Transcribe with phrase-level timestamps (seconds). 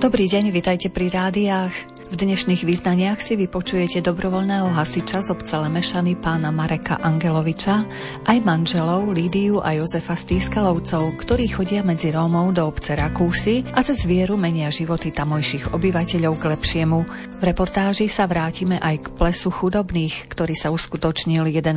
[0.00, 1.99] Dobrý deň, vitajte pri rádiách.
[2.10, 7.86] V dnešných význaniach si vypočujete dobrovoľného hasiča z obce Lemešany pána Mareka Angeloviča,
[8.26, 14.10] aj manželov Lídiu a Jozefa Stýskalovcov, ktorí chodia medzi Rómov do obce Rakúsy a cez
[14.10, 16.98] vieru menia životy tamojších obyvateľov k lepšiemu.
[17.38, 21.70] V reportáži sa vrátime aj k plesu chudobných, ktorý sa uskutočnil 11.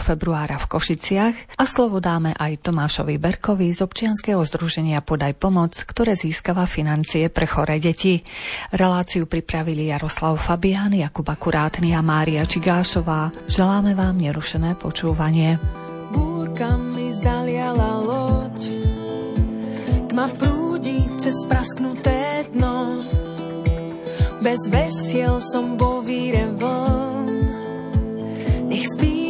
[0.00, 6.16] februára v Košiciach a slovo dáme aj Tomášovi Berkovi z občianskeho združenia Podaj pomoc, ktoré
[6.16, 8.24] získava financie pre choré deti.
[8.72, 13.34] Reláciu pripravili pripravili Jaroslav Fabián, Jakub Akurátny a Mária Čigášová.
[13.50, 15.58] Želáme vám nerušené počúvanie.
[16.14, 18.70] Búrka mi zaliala loď,
[20.14, 23.02] tma prúdi cez prasknuté dno.
[24.46, 27.34] Bez vesiel som vo víre vln,
[28.70, 29.23] nech spí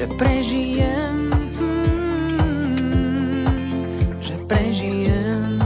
[0.00, 1.28] že prežijem,
[4.24, 5.60] že prežijem.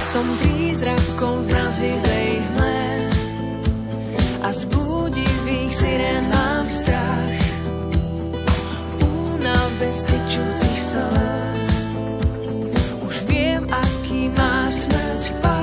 [0.00, 2.88] Som prízrakom v mrazivej hmle
[4.40, 7.40] a z blúdivých sirén mám strach.
[8.88, 11.68] V únave stečúcich slz
[13.04, 15.59] už viem, aký má smrť pár.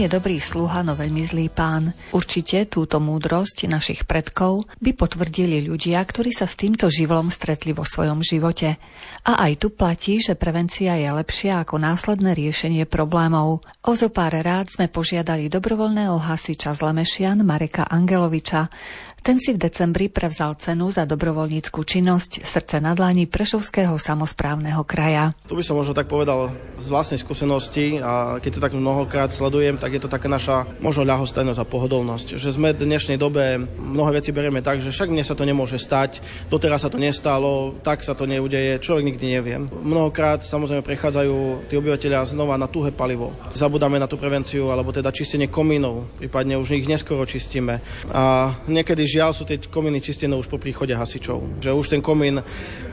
[0.00, 1.92] Je dobrý sluha, no veľmi zlý pán.
[2.16, 7.84] Určite túto múdrosť našich predkov by potvrdili ľudia, ktorí sa s týmto živlom stretli vo
[7.84, 8.80] svojom živote.
[9.28, 13.60] A aj tu platí, že prevencia je lepšia ako následné riešenie problémov.
[13.84, 18.72] O zo pár rád sme požiadali dobrovoľného hasiča z Lemešian Mareka Angeloviča,
[19.20, 25.36] ten si v decembri prevzal cenu za dobrovoľníckú činnosť Srdce na dlani Prešovského samozprávneho kraja.
[25.44, 26.48] Tu by som možno tak povedal
[26.80, 31.04] z vlastnej skúsenosti a keď to tak mnohokrát sledujem, tak je to taká naša možno
[31.04, 32.40] ľahostajnosť a pohodlnosť.
[32.40, 35.76] Že sme v dnešnej dobe mnohé veci berieme tak, že však mne sa to nemôže
[35.76, 39.56] stať, doteraz sa to nestalo, tak sa to neudeje, človek nikdy nevie.
[39.84, 43.36] Mnohokrát samozrejme prechádzajú tí obyvateľia znova na tuhé palivo.
[43.52, 47.84] Zabudáme na tú prevenciu alebo teda čistenie komínov, prípadne už ich neskoro čistíme.
[48.08, 51.58] A niekedy žiaľ sú tie komíny čistené už po príchode hasičov.
[51.58, 52.38] Že už ten komín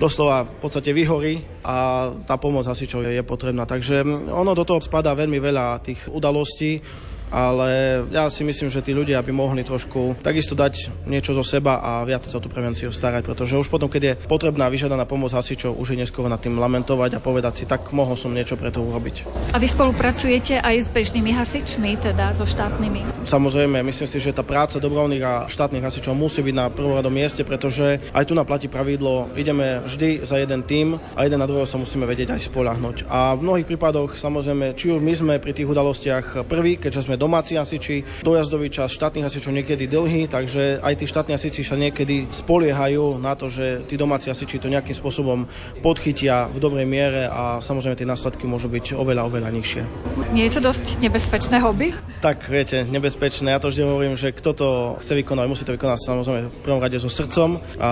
[0.02, 3.70] doslova v podstate vyhorí a tá pomoc hasičov je, je potrebná.
[3.70, 4.02] Takže
[4.34, 6.82] ono do toho spadá veľmi veľa tých udalostí,
[7.32, 11.80] ale ja si myslím, že tí ľudia by mohli trošku takisto dať niečo zo seba
[11.84, 15.36] a viac sa o tú prevenciu starať, pretože už potom, keď je potrebná vyžiadaná pomoc
[15.36, 18.72] hasičov, už je neskôr nad tým lamentovať a povedať si, tak mohol som niečo pre
[18.72, 19.28] to urobiť.
[19.52, 23.28] A vy spolupracujete aj s bežnými hasičmi, teda so štátnymi?
[23.28, 27.44] Samozrejme, myslím si, že tá práca dobrovoľných a štátnych hasičov musí byť na prvoradom mieste,
[27.44, 31.82] pretože aj tu naplatí pravidlo, ideme vždy za jeden tým a jeden na druhého sa
[31.82, 32.96] musíme vedieť aj spolahnuť.
[33.12, 37.17] A v mnohých prípadoch samozrejme, či už my sme pri tých udalostiach prví, keďže sme
[37.18, 42.30] domáci hasiči, dojazdový čas štátnych hasičov niekedy dlhý, takže aj tí štátni hasiči sa niekedy
[42.30, 45.50] spoliehajú na to, že tí domáci hasiči to nejakým spôsobom
[45.82, 49.82] podchytia v dobrej miere a samozrejme tie následky môžu byť oveľa, oveľa nižšie.
[50.32, 51.92] Nie je to dosť nebezpečné hobby?
[52.22, 53.52] Tak, viete, nebezpečné.
[53.52, 54.70] Ja to vždy hovorím, že kto to
[55.02, 57.90] chce vykonať, musí to vykonať samozrejme v prvom rade so srdcom a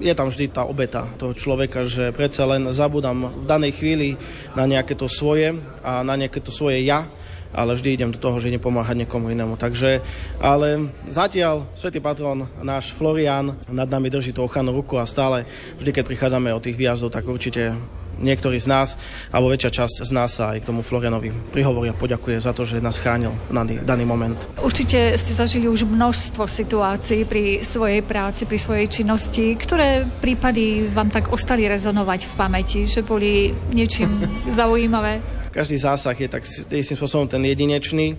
[0.00, 4.14] je tam vždy tá obeta toho človeka, že predsa len zabudám v danej chvíli
[4.54, 7.04] na nejaké to svoje a na nejaké to svoje ja
[7.54, 9.56] ale vždy idem do toho, že idem pomáhať niekomu inému.
[9.56, 10.00] Takže,
[10.40, 15.48] ale zatiaľ svätý patron, náš Florian, nad nami drží tú ochranu ruku a stále,
[15.80, 17.76] vždy keď prichádzame od tých výjazdov, tak určite
[18.18, 18.98] niektorí z nás,
[19.30, 22.66] alebo väčšia časť z nás sa aj k tomu Florianovi prihovorí a poďakuje za to,
[22.66, 24.36] že nás chránil na daný moment.
[24.58, 31.14] Určite ste zažili už množstvo situácií pri svojej práci, pri svojej činnosti, ktoré prípady vám
[31.14, 34.10] tak ostali rezonovať v pamäti, že boli niečím
[34.58, 35.37] zaujímavé?
[35.58, 38.14] Každý zásah je tak istým spôsobom ten jedinečný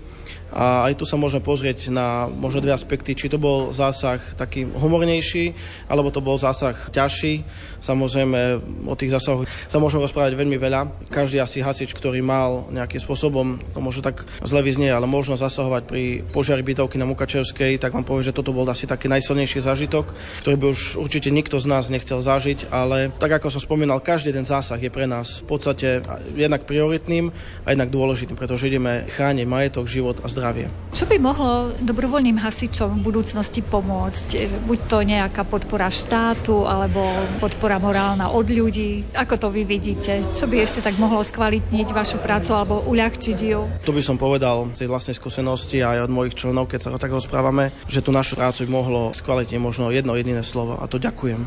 [0.49, 4.65] a aj tu sa môžeme pozrieť na možno dve aspekty, či to bol zásah taký
[4.65, 5.53] humornejší,
[5.85, 7.45] alebo to bol zásah ťažší.
[7.79, 8.59] Samozrejme,
[8.91, 11.07] o tých zásahoch sa môžeme rozprávať veľmi veľa.
[11.07, 15.87] Každý asi hasič, ktorý mal nejakým spôsobom, to môže tak zle vyznie, ale možno zasahovať
[15.87, 20.11] pri požiari bytovky na Mukačevskej, tak vám povie, že toto bol asi taký najsilnejší zážitok,
[20.43, 24.35] ktorý by už určite nikto z nás nechcel zažiť, ale tak ako som spomínal, každý
[24.35, 26.03] ten zásah je pre nás v podstate
[26.35, 27.31] jednak prioritným
[27.63, 30.71] a jednak dôležitým, pretože ideme chrániť majetok, život a zdravie zdravie.
[30.89, 34.49] Čo by mohlo dobrovoľným hasičom v budúcnosti pomôcť?
[34.65, 37.05] Buď to nejaká podpora štátu, alebo
[37.37, 39.05] podpora morálna od ľudí.
[39.13, 40.23] Ako to vy vidíte?
[40.33, 43.61] Čo by ešte tak mohlo skvalitniť vašu prácu alebo uľahčiť ju?
[43.85, 47.13] To by som povedal z tej vlastnej skúsenosti aj od mojich členov, keď sa tak
[47.13, 51.45] rozprávame, že tú našu prácu by mohlo skvalitniť možno jedno jediné slovo a to ďakujem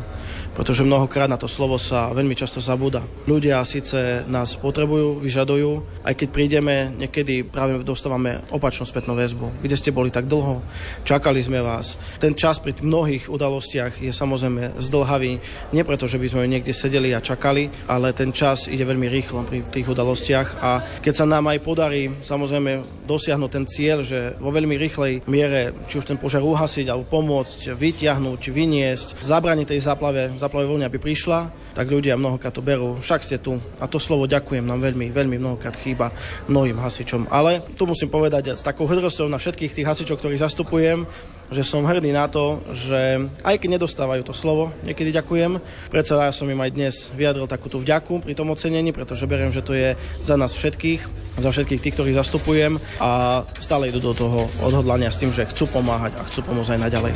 [0.53, 3.01] pretože mnohokrát na to slovo sa veľmi často zabúda.
[3.25, 9.61] Ľudia síce nás potrebujú, vyžadujú, aj keď prídeme, niekedy práve dostávame opačnú spätnú väzbu.
[9.61, 10.61] Kde ste boli tak dlho?
[11.03, 11.97] Čakali sme vás.
[12.21, 15.33] Ten čas pri mnohých udalostiach je samozrejme zdlhavý,
[15.73, 19.45] nie preto, že by sme niekde sedeli a čakali, ale ten čas ide veľmi rýchlo
[19.49, 24.53] pri tých udalostiach a keď sa nám aj podarí samozrejme dosiahnuť ten cieľ, že vo
[24.53, 30.31] veľmi rýchlej miere, či už ten požiar uhasiť alebo pomôcť, vytiahnuť, vyniesť, zabraniť tej záplave,
[30.43, 32.99] záplave vlny, aby prišla, tak ľudia mnohokrát to berú.
[32.99, 33.55] Však ste tu.
[33.79, 36.11] A to slovo ďakujem nám veľmi, veľmi mnohokrát chýba
[36.51, 37.31] mnohým hasičom.
[37.31, 41.07] Ale tu musím povedať s takou hrdosťou na všetkých tých hasičov, ktorých zastupujem,
[41.53, 45.61] že som hrdý na to, že aj keď nedostávajú to slovo, niekedy ďakujem,
[45.93, 49.61] predsa ja som im aj dnes vyjadril takúto vďaku pri tom ocenení, pretože beriem, že
[49.61, 49.93] to je
[50.25, 51.01] za nás všetkých,
[51.37, 55.69] za všetkých tých, ktorých zastupujem a stále idú do toho odhodlania s tým, že chcú
[55.69, 57.13] pomáhať a chcú pomôcť aj naďalej.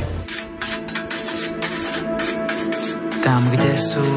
[3.24, 4.08] Tam, kde sú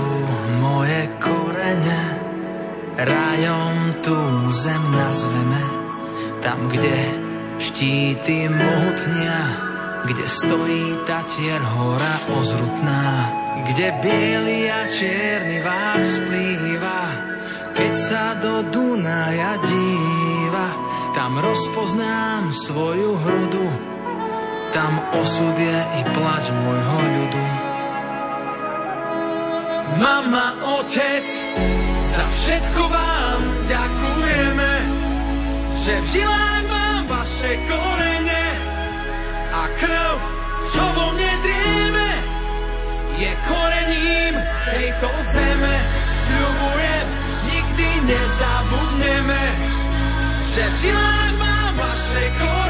[0.60, 2.02] moje korene,
[3.00, 4.18] rájom tú
[4.52, 5.62] zem nazveme.
[6.40, 6.96] Tam, kde
[7.60, 9.40] štíty mohutnia,
[10.08, 13.28] kde stojí tatier hora ozrutná,
[13.68, 17.02] kde biely a čierny vár splýva,
[17.76, 20.68] keď sa do Dunaja díva,
[21.12, 23.68] tam rozpoznám svoju hrudu,
[24.72, 27.69] tam osud je i plač môjho ľudu.
[29.98, 31.26] Mama, otec,
[32.14, 34.72] za všetko vám ďakujeme,
[35.82, 38.44] že v žilách mám vaše korene
[39.50, 40.16] a krv,
[40.70, 42.10] čo vo mne drieme,
[43.18, 44.34] je korením
[44.70, 45.76] tejto zeme.
[46.22, 47.06] Sľubujem,
[47.50, 49.42] nikdy nezabudneme,
[50.54, 52.69] že v žilách mám vaše korene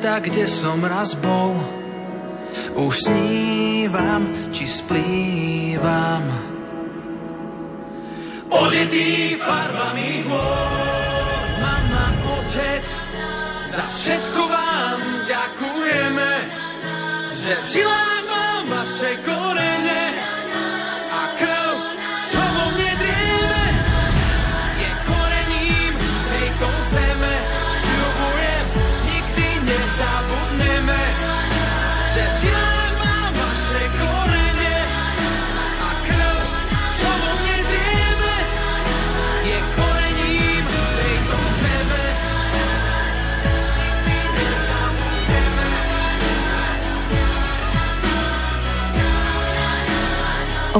[0.00, 1.52] Miesta, kde som raz bol.
[2.72, 6.24] Už snívam, či splývam.
[8.48, 12.06] Odetý farbami hôr, mama,
[12.40, 12.86] otec,
[13.68, 16.30] za všetko vám ďakujeme,
[17.36, 18.09] že v žilách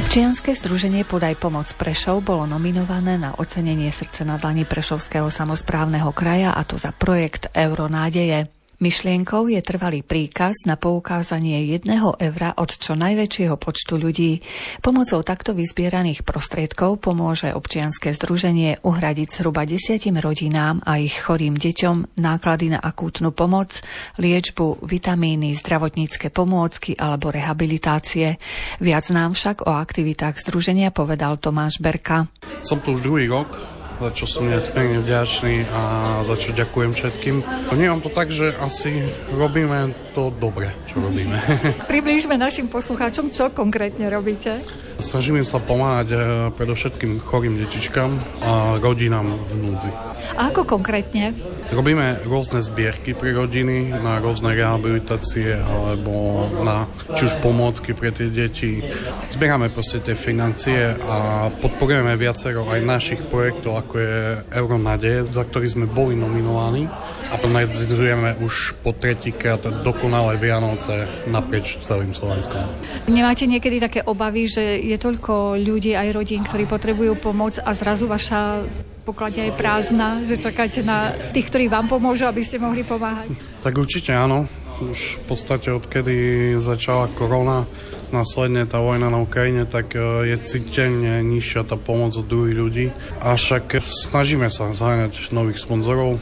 [0.00, 6.56] Občianske združenie Podaj pomoc Prešov bolo nominované na ocenenie srdce na dlani Prešovského samozprávneho kraja
[6.56, 8.48] a to za projekt Euronádeje.
[8.80, 14.40] Myšlienkou je trvalý príkaz na poukázanie jedného evra od čo najväčšieho počtu ľudí.
[14.80, 22.16] Pomocou takto vyzbieraných prostriedkov pomôže občianske združenie uhradiť zhruba desiatim rodinám a ich chorým deťom
[22.24, 23.84] náklady na akútnu pomoc,
[24.16, 28.40] liečbu, vitamíny, zdravotnícke pomôcky alebo rehabilitácie.
[28.80, 32.32] Viac nám však o aktivitách združenia povedal Tomáš Berka.
[32.64, 35.82] Som tu už druhý rok, za čo som nesmierne vďačný a
[36.24, 37.36] za čo ďakujem všetkým.
[37.68, 39.04] Vnímam to tak, že asi
[39.36, 41.40] robíme to dobre, čo robíme.
[41.92, 44.60] Priblížme našim poslucháčom, čo konkrétne robíte.
[45.00, 46.20] Snažíme sa pomáhať eh,
[46.52, 49.90] predovšetkým chorým detičkám a rodinám v núdzi.
[50.36, 51.32] A ako konkrétne?
[51.72, 56.84] Robíme rôzne zbierky pre rodiny na rôzne rehabilitácie alebo na
[57.16, 58.84] či už pomôcky pre tie deti.
[59.32, 64.16] Zbierame proste tie financie a podporujeme viacero aj našich projektov, ako je
[64.52, 66.84] Euronadeje, za ktorý sme boli nominovaní
[67.30, 72.66] a organizujeme už po tretíkrát dokonalé Vianoce naprieč celým Slovenskom.
[73.06, 78.10] Nemáte niekedy také obavy, že je toľko ľudí aj rodín, ktorí potrebujú pomoc a zrazu
[78.10, 78.66] vaša
[79.06, 83.32] pokladňa je prázdna, že čakáte na tých, ktorí vám pomôžu, aby ste mohli pomáhať?
[83.62, 84.50] Tak určite áno.
[84.80, 86.16] Už v podstate odkedy
[86.56, 87.68] začala korona,
[88.16, 92.86] následne tá vojna na Ukrajine, tak e, je cítenie nižšia tá pomoc od druhých ľudí.
[93.20, 96.16] Avšak snažíme sa zháňať nových sponzorov,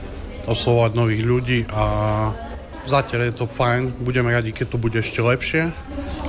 [0.48, 1.84] oslovať nových ľudí a
[2.88, 4.00] zatiaľ je to fajn.
[4.00, 5.70] Budeme radi, keď to bude ešte lepšie,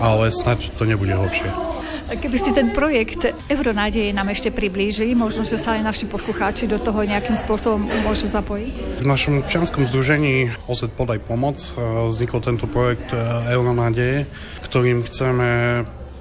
[0.03, 1.79] ale snať to nebude horšie.
[2.09, 3.21] Keby ste ten projekt
[3.53, 8.25] Euronádeje nám ešte priblížili, možno, že sa aj naši poslucháči do toho nejakým spôsobom môžu
[8.25, 9.05] zapojiť?
[9.05, 11.69] V našom občianskom združení OZ Podaj pomoc e,
[12.09, 13.21] vznikol tento projekt e,
[13.53, 14.25] Euronádeje,
[14.65, 15.49] ktorým chceme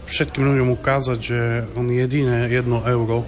[0.04, 1.40] všetkým ľuďom ukázať, že
[1.72, 3.24] on jediné jedno euro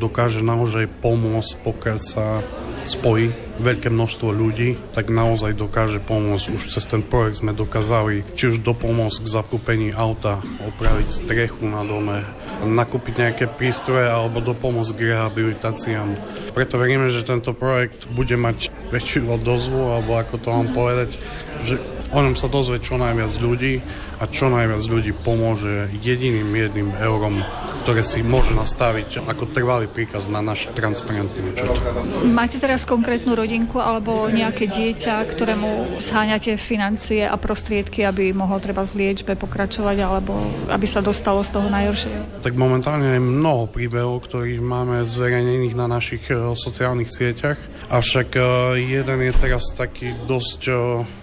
[0.00, 2.40] dokáže naozaj pomôcť, pokiaľ sa
[2.88, 3.30] spojí
[3.60, 6.56] veľké množstvo ľudí, tak naozaj dokáže pomôcť.
[6.56, 11.84] Už cez ten projekt sme dokázali či už dopomôcť k zakúpení auta, opraviť strechu na
[11.84, 12.24] dome,
[12.64, 16.08] nakúpiť nejaké prístroje alebo dopomôcť k rehabilitáciám.
[16.56, 21.14] Preto veríme, že tento projekt bude mať väčšiu odozvu, alebo ako to mám povedať,
[21.62, 21.76] že
[22.08, 23.84] o ňom sa dozvie čo najviac ľudí
[24.18, 27.44] a čo najviac ľudí pomôže jediným jedným eurom,
[27.88, 31.72] ktoré si môže nastaviť ako trvalý príkaz na náš transparentný účet.
[32.20, 38.84] Máte teraz konkrétnu rodinku alebo nejaké dieťa, ktorému zháňate financie a prostriedky, aby mohol treba
[38.84, 40.36] v liečbe pokračovať alebo
[40.68, 42.44] aby sa dostalo z toho najhoršieho?
[42.44, 47.56] Tak momentálne je mnoho príbehov, ktorých máme zverejnených na našich e, sociálnych sieťach,
[47.88, 48.40] avšak e,
[48.84, 50.76] jeden je teraz taký dosť e,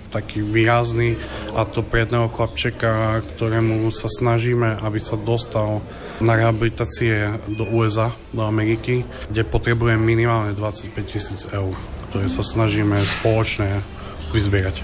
[0.09, 1.19] taký výrazný
[1.53, 5.85] a to pre jedného chlapčeka, ktorému sa snažíme, aby sa dostal
[6.23, 11.75] na rehabilitácie do USA, do Ameriky, kde potrebuje minimálne 25 tisíc eur,
[12.11, 13.83] ktoré sa snažíme spoločne
[14.31, 14.83] vyzbierať.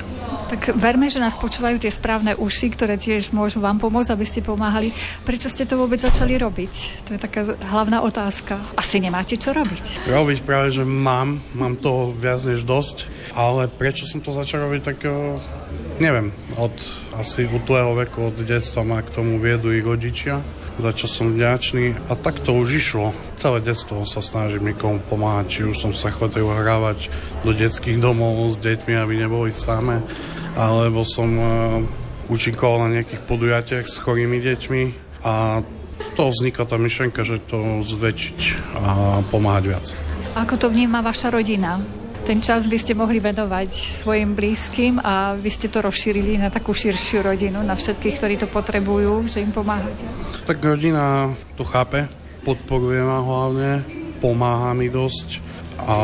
[0.52, 4.44] Tak verme, že nás počúvajú tie správne uši, ktoré tiež môžu vám pomôcť, aby ste
[4.44, 4.92] pomáhali.
[5.24, 7.08] Prečo ste to vôbec začali robiť?
[7.08, 8.60] To je taká hlavná otázka.
[8.76, 10.12] Asi nemáte čo robiť.
[10.12, 11.40] Robiť práve, že mám.
[11.56, 13.08] Mám to viac než dosť.
[13.32, 15.40] Ale prečo som to začal robiť, tak uh,
[16.04, 16.36] neviem.
[16.60, 16.76] Od
[17.16, 20.44] asi útleho veku, od detstva ma k tomu viedu i rodičia
[20.80, 22.08] za čo som vďačný.
[22.08, 23.12] A tak to už išlo.
[23.36, 27.12] Celé detstvo sa snažím niekomu pomáhať, či už som sa chodil hrávať
[27.44, 30.00] do detských domov s deťmi, aby neboli samé,
[30.56, 31.48] alebo som uh,
[32.32, 34.84] účinkoval na nejakých podujatiach s chorými deťmi
[35.28, 35.66] a
[36.16, 38.40] to vzniká tá myšlenka, že to zväčšiť
[38.80, 38.92] a
[39.30, 39.86] pomáhať viac.
[40.34, 42.01] Ako to vníma vaša rodina?
[42.22, 43.70] Ten čas by ste mohli venovať
[44.06, 48.48] svojim blízkym a vy ste to rozšírili na takú širšiu rodinu, na všetkých, ktorí to
[48.48, 50.06] potrebujú, že im pomáhate.
[50.46, 52.06] Tak rodina to chápe,
[52.46, 53.82] podporuje ma hlavne,
[54.22, 55.52] pomáha mi dosť.
[55.82, 55.96] a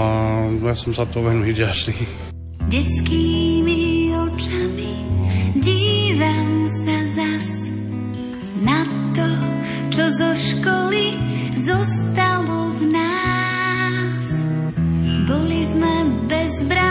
[0.50, 1.96] ja som za to veľmi vďačný.
[2.66, 4.92] Detskými očami
[5.62, 7.70] dívam sa zas
[8.66, 8.82] na
[9.14, 9.28] to,
[9.94, 11.14] čo zo školy
[11.54, 12.27] zostalo
[16.58, 16.87] es bravo.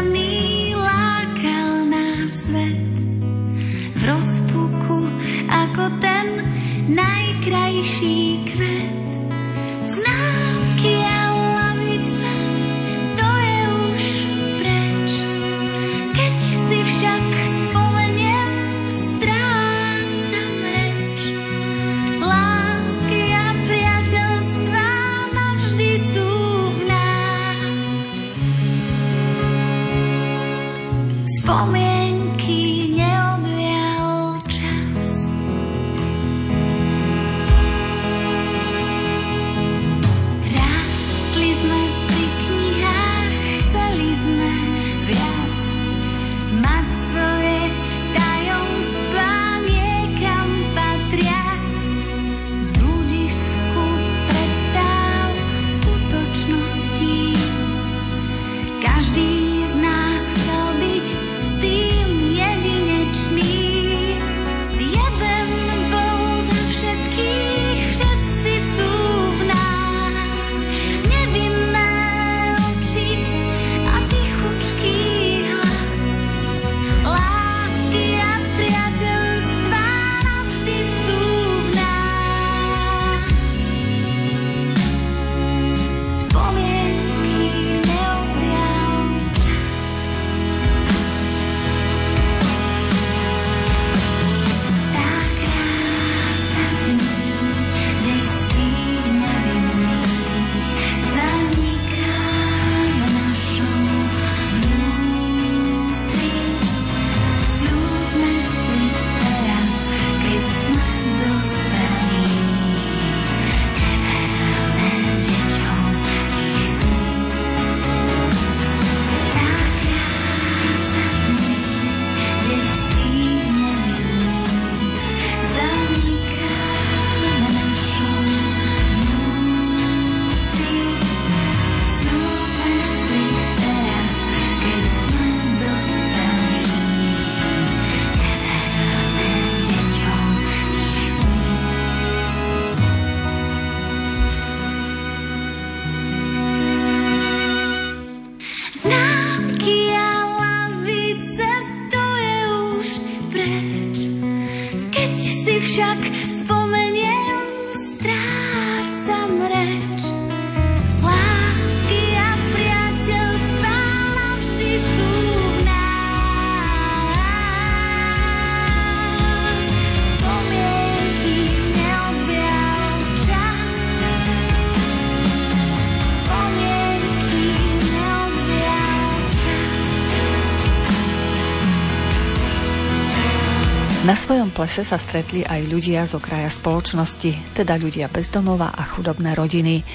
[184.26, 189.38] Svojom plese sa stretli aj ľudia z okraja spoločnosti, teda ľudia bez domova a chudobné
[189.38, 189.86] rodiny.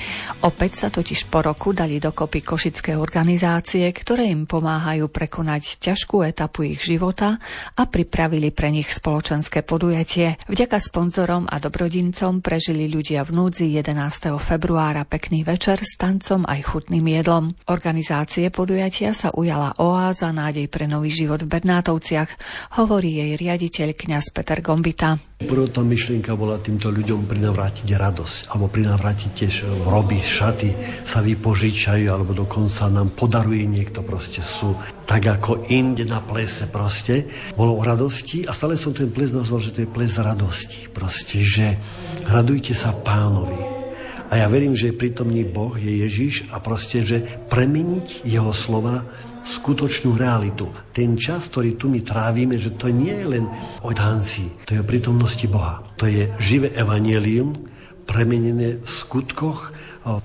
[0.48, 6.63] Opäť sa totiž po roku dali dokopy košické organizácie, ktoré im pomáhajú prekonať ťažkú etapu
[6.63, 7.44] ich života
[7.76, 10.39] a pripravili pre nich spoločenské podujatie.
[10.48, 14.32] Vďaka sponzorom a dobrodincom prežili ľudia v núdzi 11.
[14.39, 17.52] februára pekný večer s tancom aj chutným jedlom.
[17.67, 22.32] Organizácie podujatia sa ujala oáza nádej pre nový život v Bernátovciach,
[22.80, 25.18] hovorí jej riaditeľ kňaz Peter Gombita.
[25.42, 29.56] Prvotná myšlienka bola týmto ľuďom prinavrátiť radosť, alebo prinavrátiť tiež
[29.90, 30.70] roby, šaty
[31.02, 34.78] sa vypožičajú, alebo dokonca nám podaruje niekto, proste sú
[35.10, 37.26] tak ako inde na plese proste.
[37.58, 40.92] Bolo o radosti a stále som ten ples nazval, že to je ples radosti.
[40.94, 41.80] Proste, že
[42.30, 43.82] radujte sa pánovi.
[44.32, 47.20] A ja verím, že prítomný Boh je Ježiš a proste, že
[47.52, 49.04] premeniť jeho slova
[49.41, 50.69] skutočnú realitu.
[50.93, 53.45] Ten čas, ktorý tu my trávime, že to nie je len
[53.82, 55.82] o tanci, to je o prítomnosti Boha.
[55.97, 57.69] To je živé evanielium,
[58.01, 59.71] premenené v skutkoch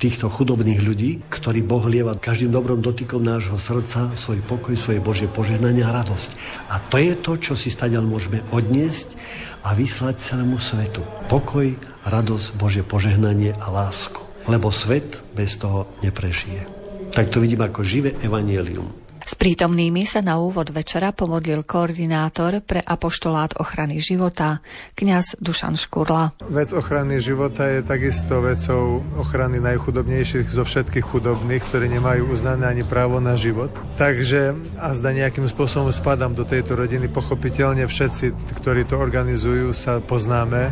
[0.01, 5.29] týchto chudobných ľudí, ktorí Boh lieva každým dobrom dotykom nášho srdca svoj pokoj, svoje Božie
[5.29, 6.31] požehnanie a radosť.
[6.73, 9.15] A to je to, čo si stadiaľ môžeme odniesť
[9.63, 11.05] a vyslať celému svetu.
[11.29, 11.77] Pokoj,
[12.09, 14.25] radosť, Božie požehnanie a lásku.
[14.49, 16.67] Lebo svet bez toho neprežije.
[17.13, 19.06] Tak to vidím ako živé evanielium.
[19.27, 24.63] S Prítomnými sa na úvod večera pomodlil koordinátor pre apoštolát ochrany života,
[24.95, 26.39] kňaz Dušan Škurla.
[26.47, 32.87] Vec ochrany života je takisto vecou ochrany najchudobnejších zo všetkých chudobných, ktorí nemajú uznané ani
[32.87, 33.75] právo na život.
[33.99, 38.31] Takže a zda nejakým spôsobom spadám do tejto rodiny, pochopiteľne všetci,
[38.63, 40.71] ktorí to organizujú, sa poznáme,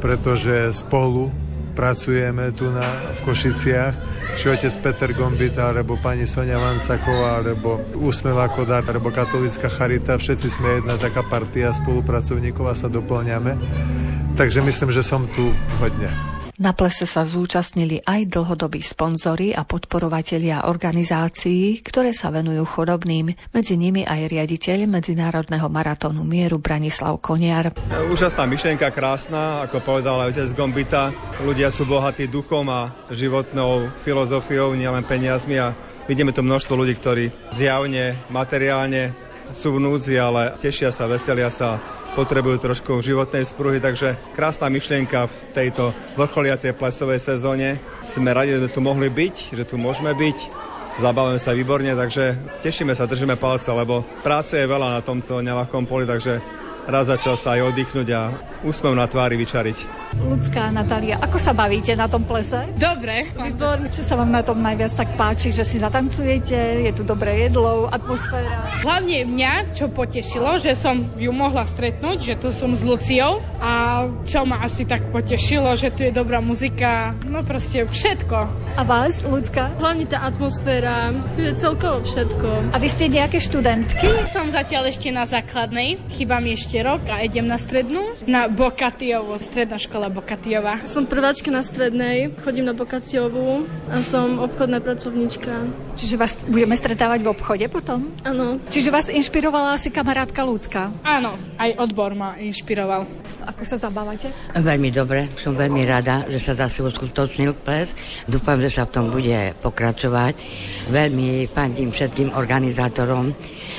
[0.00, 1.28] pretože spolu
[1.72, 2.84] pracujeme tu na,
[3.16, 3.94] v Košiciach,
[4.38, 10.48] či otec Peter Gombita, alebo pani Sonia Vancaková, alebo Úsmev ako alebo Katolická charita, všetci
[10.48, 13.58] sme jedna taká partia spolupracovníkov a sa doplňame.
[14.38, 15.52] Takže myslím, že som tu
[15.82, 16.39] hodne.
[16.60, 23.80] Na plese sa zúčastnili aj dlhodobí sponzori a podporovatelia organizácií, ktoré sa venujú chorobným, medzi
[23.80, 27.72] nimi aj riaditeľ Medzinárodného maratónu mieru Branislav Koniar.
[28.12, 31.16] Úžasná myšlienka, krásna, ako povedal aj otec Gombita.
[31.40, 35.72] Ľudia sú bohatí duchom a životnou filozofiou, nielen peniazmi a
[36.12, 41.82] vidíme tu množstvo ľudí, ktorí zjavne, materiálne sú v núdzi, ale tešia sa, veselia sa,
[42.14, 47.78] potrebujú trošku životnej spruhy, takže krásna myšlienka v tejto vrcholiacej plesovej sezóne.
[48.02, 50.38] Sme radi, že tu mohli byť, že tu môžeme byť.
[50.98, 52.34] Zabávame sa výborne, takže
[52.66, 56.42] tešíme sa, držíme palce, lebo práce je veľa na tomto neľahkom poli, takže
[56.90, 58.34] raz za čas aj oddychnúť a
[58.66, 59.99] úsmev na tvári vyčariť.
[60.18, 62.66] Ľudská Natália, ako sa bavíte na tom plese?
[62.74, 63.86] Dobre, výborne.
[63.94, 67.86] Čo sa vám na tom najviac tak páči, že si zatancujete, je tu dobré jedlo,
[67.86, 68.82] atmosféra?
[68.82, 74.06] Hlavne mňa, čo potešilo, že som ju mohla stretnúť, že tu som s Luciou a
[74.26, 78.38] čo ma asi tak potešilo, že tu je dobrá muzika, no proste všetko.
[78.78, 79.76] A vás, ľudská?
[79.78, 82.72] Hlavne tá atmosféra, je celkovo všetko.
[82.72, 84.08] A vy ste nejaké študentky?
[84.30, 89.36] Som zatiaľ ešte na základnej, chýba mi ešte rok a idem na strednú, na Bokatiovo,
[89.36, 90.86] stredná škola Bokatiova.
[90.88, 95.68] Som prváčka na strednej, chodím na Bokatiovu a som obchodná pracovníčka.
[95.98, 98.08] Čiže vás budeme stretávať v obchode potom?
[98.24, 98.62] Áno.
[98.72, 100.88] Čiže vás inšpirovala asi kamarátka ľudská?
[101.04, 103.04] Áno, aj odbor ma inšpiroval.
[103.40, 104.30] Ako sa zabávate?
[104.52, 107.90] Veľmi dobre, som veľmi rada, že sa zase uskutočnil ples.
[108.28, 110.36] Dúfam, že sa v tom bude pokračovať.
[110.92, 113.32] Veľmi fandím všetkým organizátorom,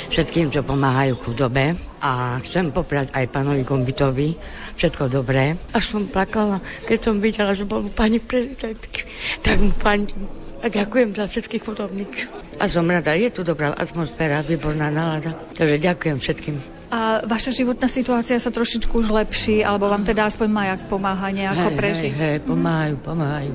[0.10, 1.78] všetkým, čo pomáhajú chudobe.
[2.02, 4.34] A chcem poprať aj pánovi Gombitovi
[4.74, 5.54] všetko dobré.
[5.76, 6.58] A som plakala,
[6.90, 9.06] keď som videla, že bol pani prezidentky.
[9.46, 10.26] Tak mu fandím.
[10.62, 12.14] A ďakujem za všetkých chudobných.
[12.62, 15.34] A som rada, je tu dobrá atmosféra, výborná nálada.
[15.58, 16.81] Takže ďakujem všetkým.
[16.92, 21.72] A vaša životná situácia sa trošičku už lepší, alebo vám teda aspoň majak pomáha nejako
[21.72, 22.12] hej, prežiť?
[22.12, 23.54] Hej, hej, pomáhajú, pomáhajú.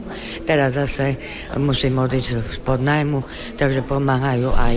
[0.49, 1.21] Teraz zase
[1.61, 3.21] musím odísť spod najmu,
[3.61, 4.77] takže pomáhajú aj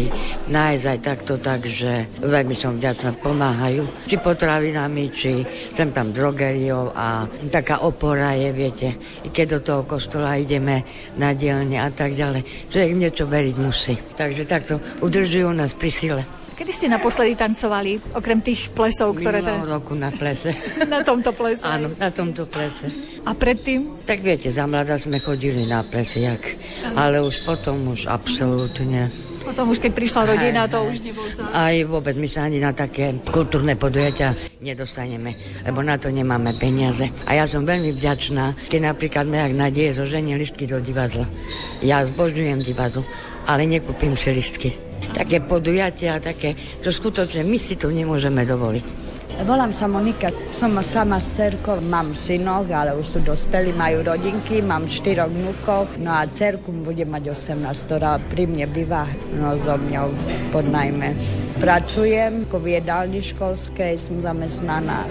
[0.52, 4.12] nájsť aj takto, takže veľmi som vďačná, pomáhajú.
[4.12, 5.40] Či potravinami, či
[5.72, 8.92] sem tam drogeriou a taká opora je, viete,
[9.24, 10.84] i keď do toho kostola ideme
[11.16, 12.68] na dielne a tak ďalej.
[12.76, 13.96] Človek niečo veriť musí.
[14.20, 16.39] Takže takto udržujú nás pri sile.
[16.60, 19.64] Kedy ste naposledy tancovali, okrem tých plesov, ktoré teraz...
[19.64, 20.52] roku na plese.
[20.92, 21.64] na tomto plese?
[21.64, 22.92] Áno, na tomto plese.
[23.24, 24.04] A predtým?
[24.04, 26.44] Tak viete, za mladá sme chodili na plesiak,
[27.00, 29.08] ale už potom už absolútne.
[29.40, 31.48] Potom už keď prišla rodina, to už nebol čas.
[31.48, 37.08] Aj vôbec my sa ani na také kultúrne podujatia nedostaneme, lebo na to nemáme peniaze.
[37.24, 41.24] A ja som veľmi vďačná, keď napríklad Mejak Nadie zoženie listky do divadla.
[41.80, 43.08] Ja zbožňujem divadlo,
[43.48, 44.89] ale nekúpim si listky.
[45.16, 49.10] Také podujatia, také, to skutočne my si to nemôžeme dovoliť.
[49.40, 54.60] Volám sa Monika, som sama s cerkou, mám synov, ale už sú dospelí, majú rodinky,
[54.60, 59.08] mám štyroch vnúkov, no a cerku bude mať 18, ktorá pri mne býva
[59.40, 60.12] no, so mňou
[60.52, 61.16] pod najmä.
[61.56, 65.08] Pracujem ako v jedálni školskej, som zamestnaná.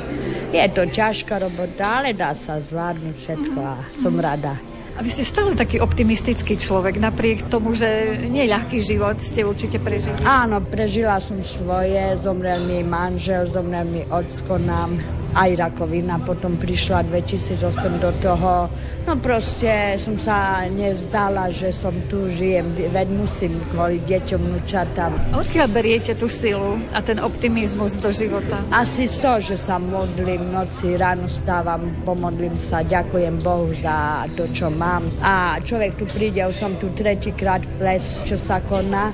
[0.52, 4.67] Je to ťažká robota, ale dá sa zvládnuť všetko a som rada.
[4.98, 9.78] A vy ste stále taký optimistický človek, napriek tomu, že nie ľahký život, ste určite
[9.78, 10.18] prežili.
[10.26, 14.98] Áno, prežila som svoje, zomrel mi manžel, zomrel mi ocko nám,
[15.38, 18.66] aj rakovina, potom prišla 2008 do toho.
[19.06, 25.14] No proste som sa nevzdala, že som tu, žijem, veď musím kvôli deťom, vnúčatám.
[25.30, 28.66] Odkiaľ beriete tú silu a ten optimizmus do života?
[28.74, 34.50] Asi z toho, že sa modlím, noci ráno stávam, pomodlím sa, ďakujem Bohu za to,
[34.50, 34.87] čo mám.
[35.20, 36.04] A človek tu
[36.48, 39.12] už som tu tretíkrát ples, čo sa koná,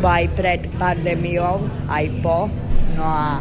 [0.00, 2.48] bo aj pred pandémiou, aj po.
[2.96, 3.38] No a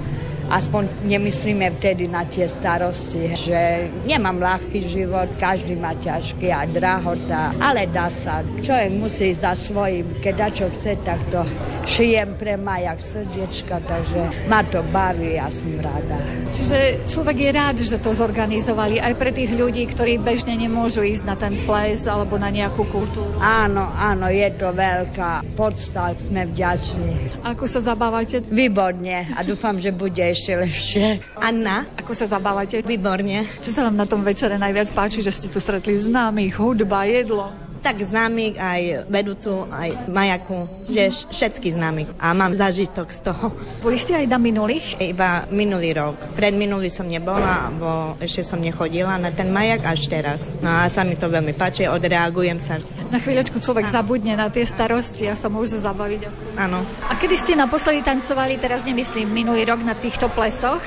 [0.49, 7.53] aspoň nemyslíme vtedy na tie starosti, že nemám ľahký život, každý má ťažký a drahota,
[7.61, 8.41] ale dá sa.
[8.41, 11.45] Človek musí za svojím, keď čo chce, tak to
[11.85, 16.17] šijem pre majak srdiečka, takže ma to baví, ja som rada.
[16.53, 21.23] Čiže človek je rád, že to zorganizovali aj pre tých ľudí, ktorí bežne nemôžu ísť
[21.25, 23.37] na ten ples alebo na nejakú kultúru.
[23.41, 27.41] Áno, áno, je to veľká podsta, sme vďační.
[27.45, 28.41] Ako sa zabávate?
[28.49, 31.05] Výborne a dúfam, že bude ešte lepšie.
[31.35, 31.83] Anna.
[31.99, 32.79] Ako sa zabávate?
[32.79, 33.43] Výborne.
[33.59, 37.68] Čo sa vám na tom večere najviac páči, že ste tu stretli známych, hudba, jedlo?
[37.79, 42.11] Tak známych, aj vedúcu, aj majaku, že všetky známych.
[42.19, 43.55] A mám zážitok z toho.
[43.79, 44.99] Boli ste aj na minulých?
[44.99, 46.19] Iba minulý rok.
[46.35, 50.51] Pred minulý som nebola, bo ešte som nechodila na ten majak až teraz.
[50.59, 52.83] No a sa mi to veľmi páči, odreagujem sa.
[53.09, 56.21] Na chvíľočku človek zabudne na tie starosti a sa môže zabaviť.
[56.59, 56.85] Áno.
[57.09, 60.83] A kedy ste naposledy tancovali, teraz nemyslím minulý rok na týchto plesoch,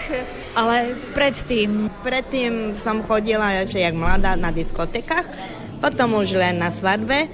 [0.54, 1.90] ale predtým?
[2.04, 5.26] Predtým som chodila ešte jak mladá na diskotekách,
[5.82, 7.26] potom už len na svadbe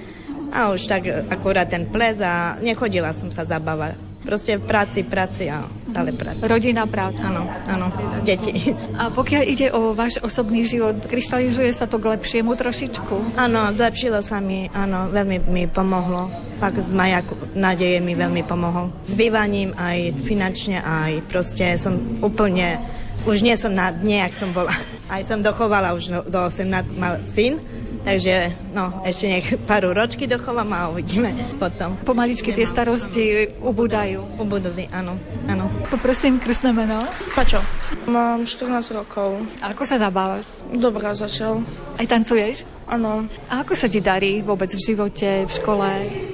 [0.49, 4.01] a už tak akurát ten ples a nechodila som sa zabávať.
[4.19, 6.45] Proste v práci, práci a stále práci.
[6.45, 7.33] Rodina, práca.
[7.33, 7.89] Áno, áno,
[8.29, 8.77] deti.
[8.93, 13.41] A pokiaľ ide o váš osobný život, kryštalizuje sa to k lepšiemu trošičku?
[13.41, 16.29] Áno, zlepšilo sa mi, áno, veľmi mi pomohlo.
[16.61, 18.93] Fakt z majaku nádeje mi veľmi pomohol.
[19.09, 22.85] S bývaním aj finančne, aj proste som úplne,
[23.25, 24.77] už nie som na dne, jak som bola.
[25.09, 26.69] Aj som dochovala už do, do 18,
[27.01, 27.65] mal syn,
[28.05, 31.99] Takže no, ešte nech pár ročky dochovám a uvidíme potom.
[32.07, 34.39] Pomaličky tie starosti ubúdajú.
[34.39, 35.19] Ubudli, áno,
[35.51, 35.67] áno.
[35.91, 37.03] Poprosím krstné meno.
[37.35, 37.59] Pačo.
[38.07, 39.43] Mám 14 rokov.
[39.61, 40.55] A ako sa zabávaš?
[40.71, 41.61] Dobrá začal.
[41.99, 42.65] Aj tancuješ?
[42.89, 43.29] Áno.
[43.53, 45.89] A ako sa ti darí vôbec v živote, v škole?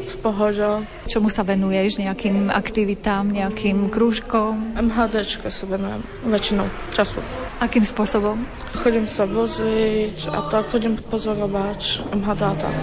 [0.07, 0.87] V pohode.
[1.11, 1.99] Čomu sa venuješ?
[1.99, 4.79] Nejakým aktivitám, nejakým krúžkom?
[4.79, 6.01] MHDčke sa venujem
[6.31, 7.44] väčšinou času.
[7.65, 8.45] Akým spôsobom?
[8.77, 12.77] Chodím sa voziť a tak chodím pozorovať MHD a tak.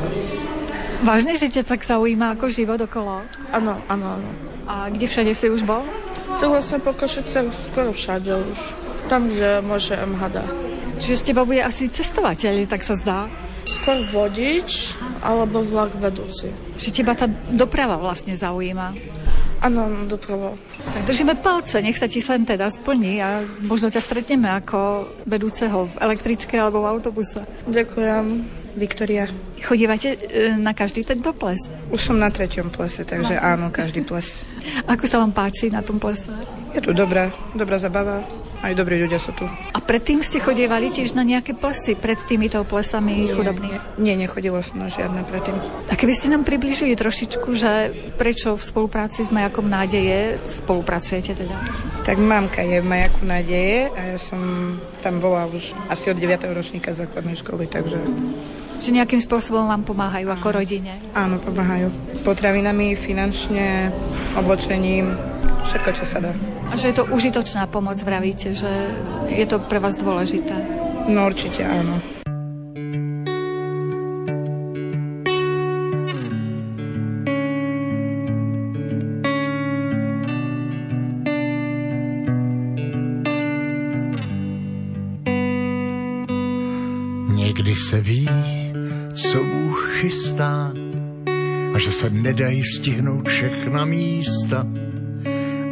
[1.05, 3.21] Vážne, že ťa tak zaujíma ako život okolo?
[3.53, 4.29] Áno, áno, áno.
[4.65, 5.85] A kde všade si už bol?
[6.41, 8.57] To vlastne po Košiciach skoro všade už.
[9.05, 10.41] Tam, kde môže MHD.
[10.97, 13.29] Čiže z teba bude asi cestovateľ, tak sa zdá.
[13.69, 16.49] Skôr vodič alebo vlak vedúci.
[16.81, 18.97] Že teba tá doprava vlastne zaujíma.
[19.61, 20.57] Áno, doprava.
[20.81, 25.85] Tak držíme palce, nech sa ti sen teda splní a možno ťa stretneme ako vedúceho
[25.85, 27.45] v električke alebo v autobuse.
[27.69, 28.25] Ďakujem.
[28.71, 29.27] Viktoria.
[29.59, 30.17] Chodívate e,
[30.55, 31.59] na každý tento ples?
[31.91, 33.43] Už som na treťom plese, takže No.
[33.43, 34.47] áno, každý ples.
[34.91, 36.31] Ako sa vám páči na tom plese?
[36.71, 38.23] Je tu dobrá, dobrá zabava.
[38.61, 39.41] Aj dobrí ľudia sú tu.
[39.49, 43.97] A predtým ste chodievali tiež na nejaké plesy, pred týmito plesami chudobných?
[43.97, 45.57] Nie, nechodila som na žiadne predtým.
[45.89, 51.57] A keby ste nám približili trošičku, že prečo v spolupráci s Majakom nádeje spolupracujete teda?
[52.05, 54.37] Tak mamka je v Majaku nádeje a ja som
[55.01, 56.45] tam bola už asi od 9.
[56.53, 57.97] ročníka základnej školy, takže
[58.77, 61.01] Že nejakým spôsobom vám pomáhajú ako rodine?
[61.13, 61.89] áno, pomáhajú.
[62.21, 63.89] Potravinami, finančne,
[64.37, 65.09] oblečením,
[65.65, 66.33] všetko, čo sa dá.
[66.71, 68.71] A že je to užitočná pomoc, vravíte, že
[69.27, 70.55] je to pre vás dôležité?
[71.11, 71.99] No určite áno.
[87.35, 88.29] Někdy se ví,
[89.13, 90.71] co Bůh chystá
[91.75, 94.63] a že se nedají stihnout všechna místa,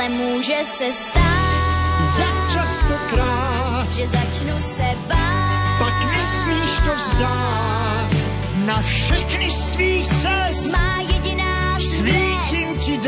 [0.00, 5.78] Ale může se stát, Tak častokrát, že začnu se bát.
[5.78, 8.12] pak nesmíš to vzdát.
[8.66, 12.98] Na všechny z tvých cest Má jediná svítím ti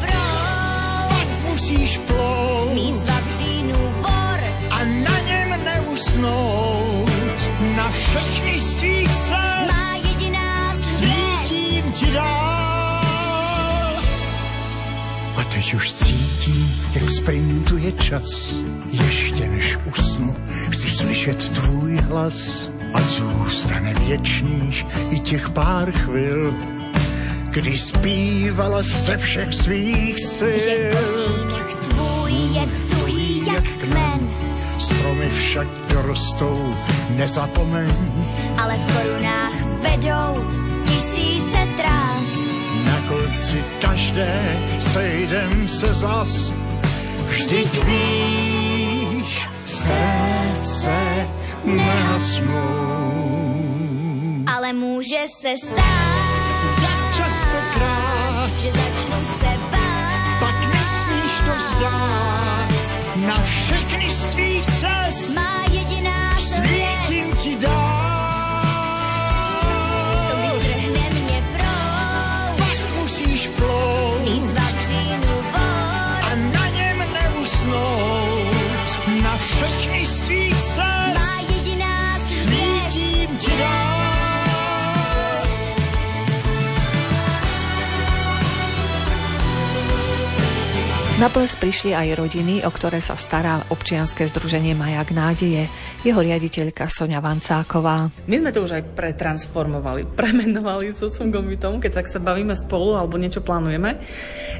[0.00, 1.50] proud.
[1.50, 4.40] Musíš plout Mít z vavřínů vor,
[4.70, 7.10] a na něm neusnout.
[7.76, 8.53] Na všechny
[15.74, 18.54] teď už cítím, jak sprintuje čas.
[18.90, 20.36] Ještě než usnu,
[20.70, 22.70] chci slyšet tvůj hlas.
[22.94, 26.54] A zůstane věčných i těch pár chvil,
[27.50, 30.58] kdy zpívala ze všech svých sil.
[30.64, 34.30] Že kořínek tvůj je tuhý jak kmen,
[34.78, 36.74] Stromy však dorostou,
[37.10, 37.92] nezapomeň.
[38.62, 40.50] ale v korunách vedou
[40.86, 42.03] tisíce trás.
[43.08, 46.52] Konci každé sejdem se zas.
[47.28, 51.28] Vždyť víš, srdce
[51.64, 53.24] nehasnou.
[54.56, 56.44] Ale může se stát,
[56.82, 60.38] Jak častokrát, že začnu se bát.
[60.40, 62.68] pak nesmíš to vzdát.
[63.16, 65.63] Na všechny z tvých cest Má
[91.24, 95.72] Na ples prišli aj rodiny, o ktoré sa stará občianske združenie Majak nádeje,
[96.04, 98.12] jeho riaditeľka Sonia Vancáková.
[98.28, 103.00] My sme to už aj pretransformovali, premenovali s otcom Gombitom, keď tak sa bavíme spolu
[103.00, 104.04] alebo niečo plánujeme,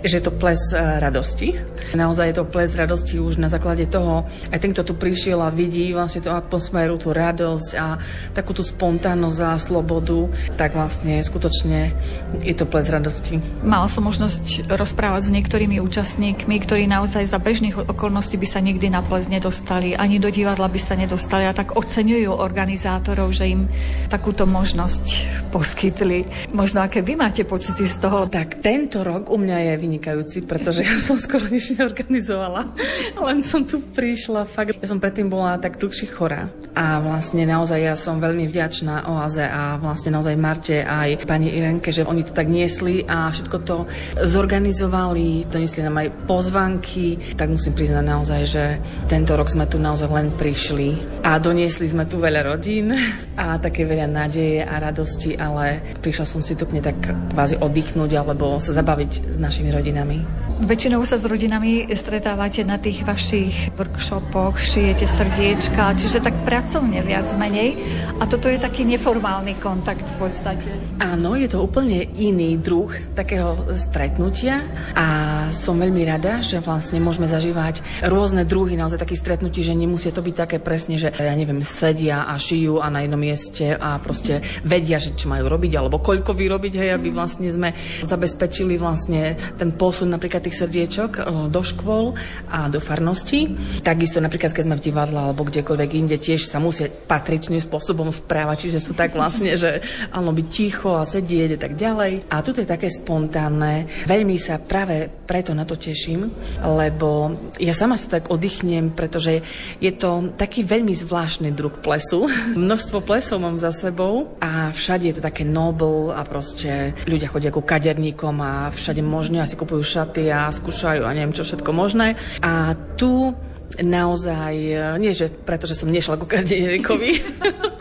[0.01, 1.53] že je to ples e, radosti.
[1.93, 5.53] Naozaj je to ples radosti už na základe toho, aj ten, kto tu prišiel a
[5.53, 8.01] vidí vlastne tú atmosféru, tú radosť a
[8.33, 11.93] takú tú spontánnosť a slobodu, tak vlastne skutočne
[12.41, 13.37] je to ples radosti.
[13.61, 18.91] Mala som možnosť rozprávať s niektorými účastníkmi, ktorí naozaj za bežných okolností by sa nikdy
[18.91, 23.71] na ples nedostali, ani do divadla by sa nedostali a tak oceňujú organizátorov, že im
[24.11, 25.05] takúto možnosť
[25.51, 26.51] poskytli.
[26.51, 28.27] Možno aké vy máte pocity z toho?
[28.27, 32.71] Tak tento rok u mňa je vynikajúci, pretože ja som skoro nič neorganizovala.
[33.19, 34.79] Len som tu prišla, fakt.
[34.83, 36.51] Ja som predtým bola tak dlhšie chorá.
[36.75, 41.95] A vlastne naozaj ja som veľmi vďačná Oaze a vlastne naozaj Marte aj pani Irenke,
[41.95, 43.87] že oni to tak niesli a všetko to
[44.19, 46.09] zorganizovali, doniesli nám aj
[46.45, 48.65] pozvanky, tak musím priznať naozaj, že
[49.09, 52.93] tento rok sme tu naozaj len prišli a doniesli sme tu veľa rodín
[53.41, 57.01] a také veľa nádeje a radosti, ale prišla som si tu k tak
[57.33, 60.45] kvázi oddychnúť alebo sa zabaviť s našimi rodinami.
[60.55, 67.27] Väčšinou sa s rodinami stretávate na tých vašich workshopoch, šijete srdiečka, čiže tak pracovne viac
[67.35, 67.75] menej.
[68.23, 70.71] A toto je taký neformálny kontakt v podstate.
[71.03, 72.87] Áno, je to úplne iný druh
[73.19, 74.63] takého stretnutia
[74.95, 75.07] a
[75.51, 80.23] som veľmi rada, že vlastne môžeme zažívať rôzne druhy naozaj takých stretnutí, že nemusí to
[80.23, 84.41] byť také presne, že ja neviem, sedia a šijú a na jednom mieste a proste
[84.63, 87.75] vedia, že čo majú robiť alebo koľko vyrobiť, hej, aby vlastne sme
[88.07, 91.21] zabezpečili vlastne ten posun napríklad tých srdiečok e,
[91.51, 92.15] do škôl
[92.47, 93.51] a do farnosti.
[93.83, 98.69] Takisto napríklad, keď sme v divadle alebo kdekoľvek inde, tiež sa musia patričným spôsobom správať,
[98.71, 99.83] čiže sú tak vlastne, že
[100.15, 102.31] áno, byť ticho a sedieť a tak ďalej.
[102.31, 104.07] A tu je také spontánne.
[104.07, 106.14] Veľmi sa práve preto na to teším,
[106.61, 109.43] lebo ja sama sa tak oddychnem, pretože
[109.79, 112.27] je to taký veľmi zvláštny druh plesu.
[112.59, 117.55] Množstvo plesov mám za sebou a všade je to také noble a proste ľudia chodia
[117.55, 122.19] ku kaderníkom a všade možne asi kupujú šaty a skúšajú a neviem čo všetko možné.
[122.41, 123.35] A tu
[123.83, 124.55] naozaj,
[125.03, 127.11] nie že preto, že som nešla ku kardinerikovi,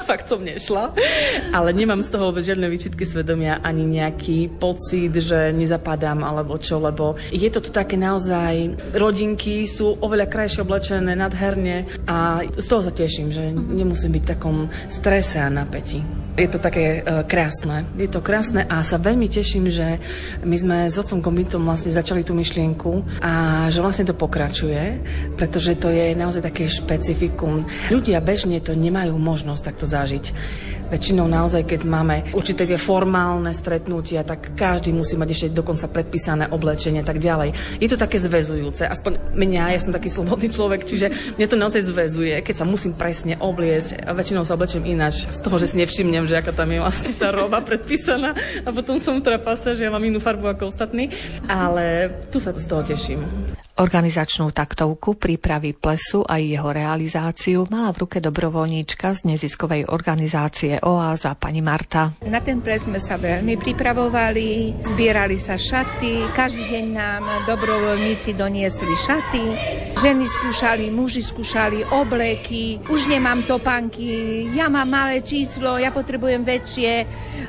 [0.04, 0.92] fakt som nešla,
[1.56, 6.84] ale nemám z toho vôbec žiadne výčitky svedomia ani nejaký pocit, že nezapadám alebo čo,
[6.84, 12.82] lebo je to tu také naozaj, rodinky sú oveľa krajšie oblečené, nadherne a z toho
[12.84, 14.58] sa teším, že nemusím byť v takom
[14.92, 16.04] strese a napätí.
[16.34, 17.86] Je to také uh, krásne.
[17.94, 20.02] Je to krásne a sa veľmi teším, že
[20.42, 24.98] my sme s otcom Gombitom vlastne začali tú myšlienku a že vlastne to pokračuje,
[25.38, 27.70] pretože to je naozaj také špecifikum.
[27.94, 30.26] Ľudia bežne to nemajú možnosť takto zažiť.
[30.94, 36.54] Väčšinou naozaj, keď máme určité tie formálne stretnutia, tak každý musí mať ešte dokonca predpísané
[36.54, 37.80] oblečenie tak ďalej.
[37.82, 41.82] Je to také zväzujúce, aspoň mňa, ja som taký slobodný človek, čiže mňa to naozaj
[41.82, 45.82] zväzuje, keď sa musím presne obliecť a väčšinou sa oblečím ináč, z toho, že si
[45.82, 49.90] nevšimnem, že aká tam je vlastne tá roba predpísaná a potom som trapasa, že ja
[49.90, 51.10] mám inú farbu ako ostatní,
[51.50, 53.26] ale tu sa z toho teším.
[53.74, 61.34] Organizačnú taktovku prípravy plesu a jeho realizáciu mala v ruke dobrovoľníčka z neziskovej organizácie Oáza
[61.34, 62.14] pani Marta.
[62.22, 68.94] Na ten ples sme sa veľmi pripravovali, zbierali sa šaty, každý deň nám dobrovoľníci doniesli
[68.94, 69.44] šaty,
[69.98, 76.94] ženy skúšali, muži skúšali obleky, už nemám topanky, ja mám malé číslo, ja potrebujem väčšie.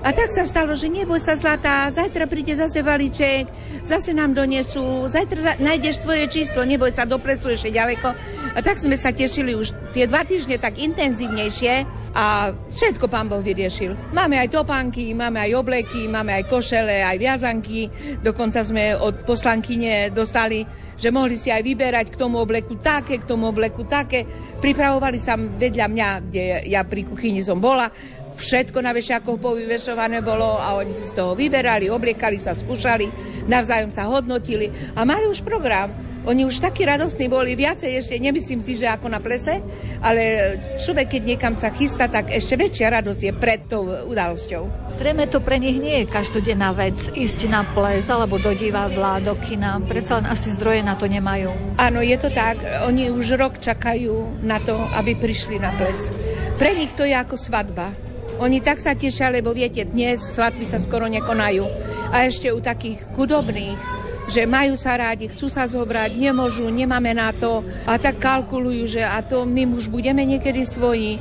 [0.01, 3.45] A tak sa stalo, že neboj sa zlatá, zajtra príde zase balíček,
[3.85, 8.07] zase nám donesú, zajtra nájdeš svoje číslo, neboj sa, do plesu ešte ďaleko.
[8.55, 11.83] A tak sme sa tešili už tie dva týždne tak intenzívnejšie
[12.15, 14.15] a všetko pán Boh vyriešil.
[14.15, 17.91] Máme aj topánky, máme aj obleky, máme aj košele, aj viazanky.
[18.23, 23.27] Dokonca sme od poslankyne dostali že mohli si aj vyberať k tomu obleku také, k
[23.27, 24.23] tomu obleku také.
[24.63, 27.91] Pripravovali sa vedľa mňa, kde ja pri kuchyni som bola,
[28.35, 33.09] všetko na vešiakoch povyvešované bolo a oni si z toho vyberali, obliekali sa, skúšali,
[33.47, 36.15] navzájom sa hodnotili a mali už program.
[36.25, 39.61] Oni už takí radostní boli, viacej ešte, nemyslím si, že ako na plese,
[40.01, 44.97] ale človek, keď niekam sa chystá, tak ešte väčšia radosť je pred tou udalosťou.
[44.97, 49.37] Zrejme to pre nich nie je každodenná vec ísť na ples alebo do divadla, do
[49.37, 49.77] kina.
[49.85, 51.77] Predsa len asi zdroje na to nemajú.
[51.77, 52.57] Áno, je to tak.
[52.89, 56.09] Oni už rok čakajú na to, aby prišli na ples.
[56.57, 58.14] Pre nich to je ako svadba.
[58.43, 61.63] Oni tak sa tešia, lebo viete, dnes svadby sa skoro nekonajú.
[62.11, 63.79] A ešte u takých chudobných,
[64.27, 69.03] že majú sa rádi, chcú sa zobrať, nemôžu, nemáme na to a tak kalkulujú, že
[69.05, 71.21] a to my už budeme niekedy svoji.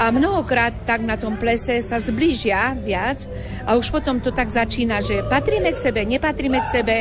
[0.00, 3.28] A mnohokrát tak na tom plese sa zblížia viac
[3.68, 6.96] a už potom to tak začína, že patríme k sebe, nepatríme k sebe,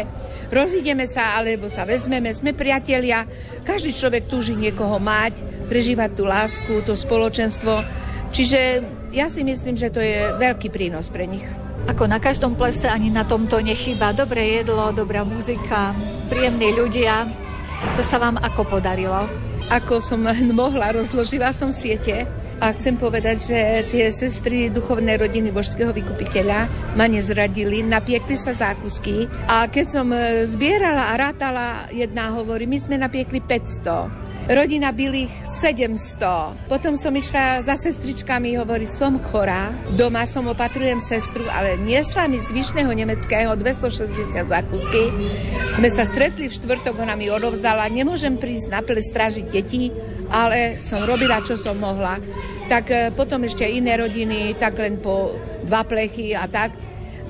[0.51, 3.23] rozídeme sa alebo sa vezmeme, sme priatelia.
[3.63, 8.07] Každý človek túži niekoho mať, prežívať tú lásku, to spoločenstvo.
[8.29, 8.59] Čiže
[9.09, 11.45] ja si myslím, že to je veľký prínos pre nich.
[11.89, 15.97] Ako na každom plese ani na tomto nechýba dobré jedlo, dobrá muzika,
[16.29, 17.25] príjemní ľudia.
[17.97, 19.25] To sa vám ako podarilo?
[19.69, 25.49] Ako som len mohla, rozložila som siete a chcem povedať, že tie sestry duchovnej rodiny
[25.55, 30.07] božského vykupiteľa ma nezradili, napiekli sa zákusky a keď som
[30.43, 36.65] zbierala a rátala, jedna hovorí, my sme napiekli 500 rodina Bilých 700.
[36.65, 42.41] Potom som išla za sestričkami, hovorí, som chorá, doma som opatrujem sestru, ale niesla mi
[42.41, 45.13] z Vyšného Nemeckého 260 zákusky.
[45.69, 49.93] Sme sa stretli v štvrtok, ona mi odovzdala, nemôžem prísť na ple strážiť deti,
[50.33, 52.17] ale som robila, čo som mohla.
[52.69, 55.33] Tak e, potom ešte iné rodiny, tak len po
[55.65, 56.77] dva plechy a tak.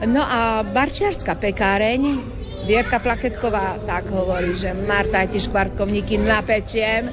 [0.04, 2.20] No a Barčiarská pekáreň,
[2.68, 7.08] Vierka Plaketková tak hovorí, že Marta, tie škvarkovníky napečiem,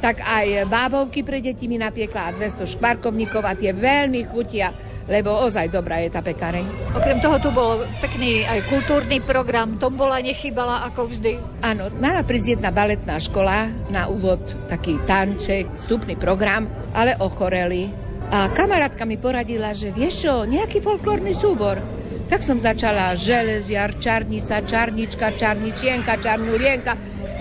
[0.00, 4.72] tak aj bábovky pre deti mi napiekla a 200 škvarkovníkov a tie veľmi chutia
[5.10, 6.94] lebo ozaj dobrá je tá pekáreň.
[6.94, 11.42] Okrem toho tu bol pekný aj kultúrny program, bola nechybala ako vždy.
[11.66, 14.40] Áno, mala prísť jedna baletná škola na úvod,
[14.70, 17.90] taký tanček, vstupný program, ale ochoreli.
[18.30, 21.82] A kamarátka mi poradila, že vieš čo, nejaký folklórny súbor.
[22.30, 26.94] Tak som začala železiar, čarnica, čarnička, čarničienka, čarnulienka,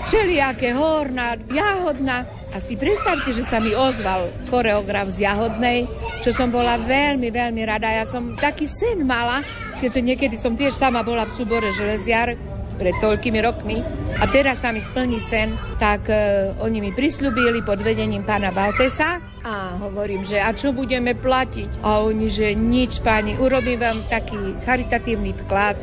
[0.09, 2.38] všelijaké horná, jahodná.
[2.49, 5.85] A si predstavte, že sa mi ozval choreograf z Jahodnej,
[6.25, 7.93] čo som bola veľmi, veľmi rada.
[7.93, 9.45] Ja som taký sen mala,
[9.77, 12.33] keďže niekedy som tiež sama bola v súbore železiar
[12.81, 13.85] pred toľkými rokmi.
[14.17, 19.21] A teraz sa mi splní sen, tak uh, oni mi prislúbili pod vedením pána Baltesa,
[19.43, 21.83] a hovorím, že a čo budeme platiť?
[21.83, 25.77] A oni, že nič, pani, urobím vám taký charitatívny vklad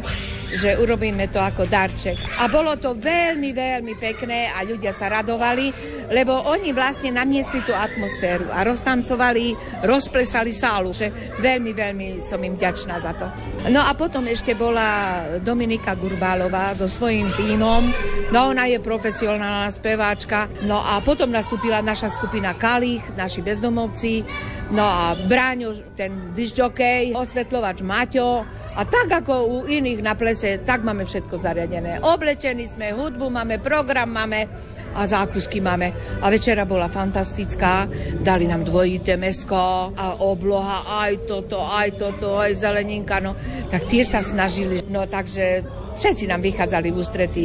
[0.53, 2.15] že urobíme to ako darček.
[2.39, 5.75] A bolo to veľmi, veľmi pekné a ľudia sa radovali,
[6.09, 11.11] lebo oni vlastne namiesli tú atmosféru a roztancovali, rozplesali sálu, že
[11.43, 13.27] veľmi, veľmi som im vďačná za to.
[13.69, 17.83] No a potom ešte bola Dominika Gurbálová so svojím tímom,
[18.31, 24.27] no ona je profesionálna speváčka, no a potom nastúpila naša skupina Kalich, naši bezdomovci,
[24.75, 28.43] no a Bráňo, ten disjokej, osvetľovač Maťo,
[28.77, 32.05] a tak ako u iných na plese, tak máme všetko zariadené.
[32.05, 34.45] Oblečení sme, hudbu máme, program máme
[34.93, 35.93] a zákusky máme.
[36.21, 37.89] A večera bola fantastická,
[38.21, 43.33] dali nám dvojité mesko a obloha, aj toto, aj toto, aj zeleninka, no.
[43.73, 45.65] Tak tiež sa snažili, no takže
[45.97, 47.45] všetci nám vychádzali v ústretí.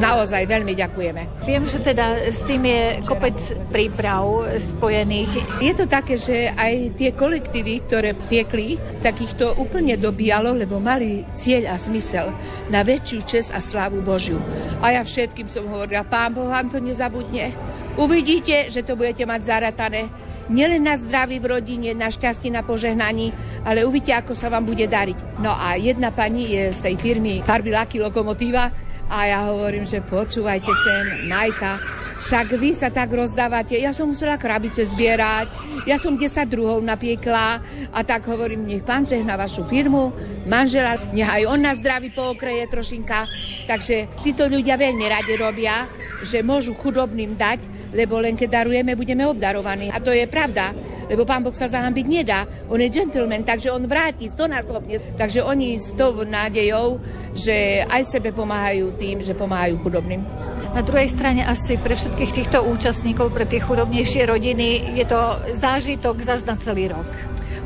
[0.00, 1.44] Naozaj veľmi ďakujeme.
[1.44, 3.36] Viem, že teda s tým je kopec
[3.68, 5.60] príprav spojených.
[5.60, 10.80] Je to také, že aj tie kolektívy, ktoré piekli, tak ich to úplne dobíjalo, lebo
[10.80, 12.32] mali cieľ a zmysel
[12.72, 14.40] na väčšiu čest a slávu Božiu.
[14.80, 17.52] A ja všetkým som hovorila, pán Boh vám to nezabudne.
[18.00, 20.08] Uvidíte, že to budete mať zaratané
[20.50, 23.30] nielen na zdraví v rodine, na šťastie, na požehnaní,
[23.62, 25.38] ale uvidíte, ako sa vám bude dariť.
[25.38, 28.68] No a jedna pani je z tej firmy Farby Lucky Lokomotíva
[29.10, 31.82] a ja hovorím, že počúvajte sem, Majka,
[32.20, 33.80] však vy sa tak rozdávate.
[33.80, 35.48] Ja som musela krabice zbierať,
[35.88, 37.58] ja som 10 druhov napiekla
[37.90, 40.12] a tak hovorím, nech pán žehna vašu firmu,
[40.44, 43.24] manžela, nech aj on na zdraví pookreje trošinka.
[43.66, 45.88] Takže títo ľudia veľmi radi robia,
[46.20, 49.90] že môžu chudobným dať, lebo len keď darujeme, budeme obdarovaní.
[49.90, 50.72] A to je pravda
[51.10, 52.46] lebo pán Boh sa zahambiť nedá.
[52.70, 55.18] On je gentleman, takže on vráti stonásobne.
[55.18, 57.02] Takže oni s tou nádejou,
[57.34, 60.22] že aj sebe pomáhajú tým, že pomáhajú chudobným.
[60.70, 65.18] Na druhej strane asi pre všetkých týchto účastníkov, pre tie chudobnejšie rodiny, je to
[65.58, 67.10] zážitok zase na celý rok.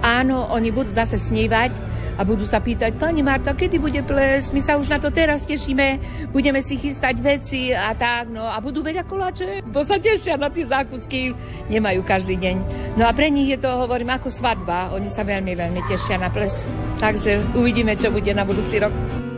[0.01, 4.55] Áno, oni budú zase snívať a budú sa pýtať, pani Marta, kedy bude ples?
[4.55, 5.99] My sa už na to teraz tešíme,
[6.31, 10.49] budeme si chystať veci a tak, no a budú veľa koláče, bo sa tešia na
[10.51, 11.35] tie zákusky,
[11.67, 12.57] nemajú každý deň.
[12.95, 16.31] No a pre nich je to, hovorím, ako svadba, oni sa veľmi, veľmi tešia na
[16.31, 16.63] ples.
[17.03, 19.34] Takže uvidíme, čo bude na budúci rok.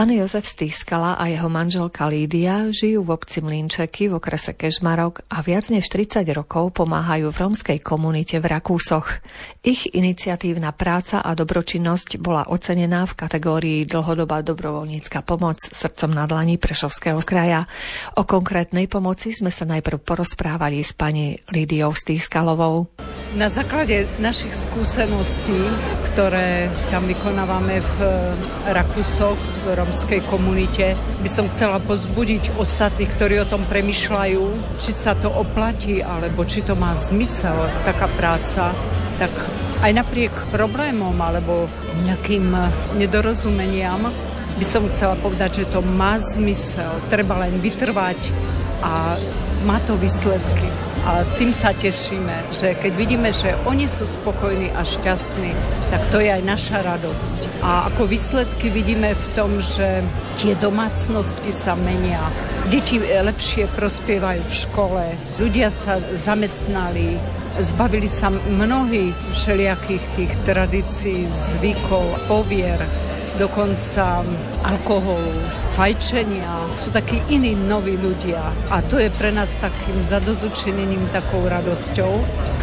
[0.00, 5.44] Pán Jozef Stýskala a jeho manželka Lídia žijú v obci Mlinčeky v okrese Kežmarok a
[5.44, 9.20] viac než 30 rokov pomáhajú v rómskej komunite v Rakúsoch.
[9.60, 16.56] Ich iniciatívna práca a dobročinnosť bola ocenená v kategórii dlhodobá dobrovoľnícka pomoc srdcom na dlani
[16.56, 17.68] Prešovského kraja.
[18.16, 22.88] O konkrétnej pomoci sme sa najprv porozprávali s pani Lídiou Stýskalovou.
[23.30, 25.54] Na základe našich skúseností,
[26.10, 27.96] ktoré tam vykonávame v
[28.74, 30.98] Rakúsoch, v romskej komunite.
[31.22, 34.42] By som chcela pozbudiť ostatných, ktorí o tom premyšľajú,
[34.82, 38.74] či sa to oplatí, alebo či to má zmysel, taká práca,
[39.22, 39.30] tak
[39.78, 41.70] aj napriek problémom alebo
[42.02, 42.50] nejakým
[42.98, 44.10] nedorozumeniam
[44.58, 46.98] by som chcela povedať, že to má zmysel.
[47.06, 48.18] Treba len vytrvať
[48.82, 49.14] a
[49.62, 50.89] má to výsledky.
[51.00, 55.52] A tým sa tešíme, že keď vidíme, že oni sú spokojní a šťastní,
[55.88, 57.64] tak to je aj naša radosť.
[57.64, 60.04] A ako výsledky vidíme v tom, že
[60.36, 62.20] tie domácnosti sa menia.
[62.68, 65.04] Deti lepšie prospievajú v škole,
[65.40, 67.16] ľudia sa zamestnali,
[67.58, 72.78] zbavili sa mnohých všelijakých tých tradícií, zvykov, povier
[73.40, 74.20] dokonca
[74.60, 75.32] alkoholu,
[75.72, 76.76] fajčenia.
[76.76, 82.12] Sú takí iní noví ľudia a to je pre nás takým zadozučením, takou radosťou.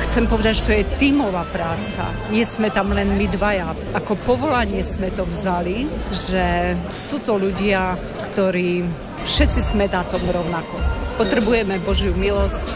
[0.05, 2.13] Chcem povedať, že to je tímová práca.
[2.29, 3.73] Nie sme tam len my dvaja.
[3.97, 7.97] Ako povolanie sme to vzali, že sú to ľudia,
[8.31, 8.85] ktorí
[9.25, 10.77] všetci sme na tom rovnako.
[11.17, 12.67] Potrebujeme Božiu milosť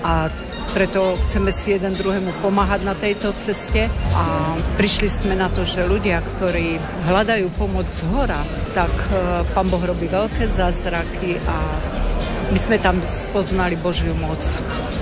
[0.00, 0.32] a
[0.72, 5.84] preto chceme si jeden druhému pomáhať na tejto ceste a prišli sme na to, že
[5.84, 6.80] ľudia, ktorí
[7.12, 8.40] hľadajú pomoc z hora,
[8.72, 11.56] tak e, Pán Boh robí veľké zázraky a
[12.52, 14.40] my sme tam spoznali Božiu moc.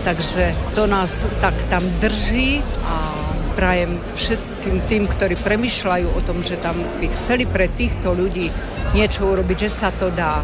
[0.02, 3.14] Takže to nás tak tam drží a
[3.54, 8.50] prajem všetkým tým, ktorí premyšľajú o tom, že tam by chceli pre týchto ľudí
[8.94, 10.42] niečo urobiť, že sa to dá.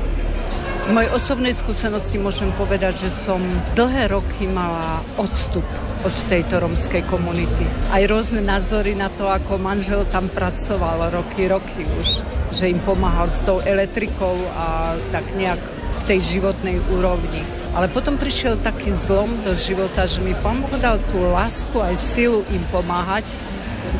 [0.86, 3.42] Z mojej osobnej skúsenosti môžem povedať, že som
[3.74, 5.66] dlhé roky mala odstup
[6.06, 7.66] od tejto romskej komunity.
[7.90, 12.22] Aj rôzne názory na to, ako manžel tam pracoval roky, roky už,
[12.54, 17.42] že im pomáhal s tou elektrikou a tak nejak v tej životnej úrovni.
[17.74, 21.98] Ale potom prišiel taký zlom do života, že mi Pán Boh dal tú lásku aj
[21.98, 23.26] silu im pomáhať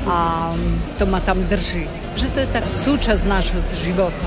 [0.07, 0.55] a
[1.03, 1.91] to ma tam drží.
[2.15, 4.27] Že to je tak súčasť nášho života.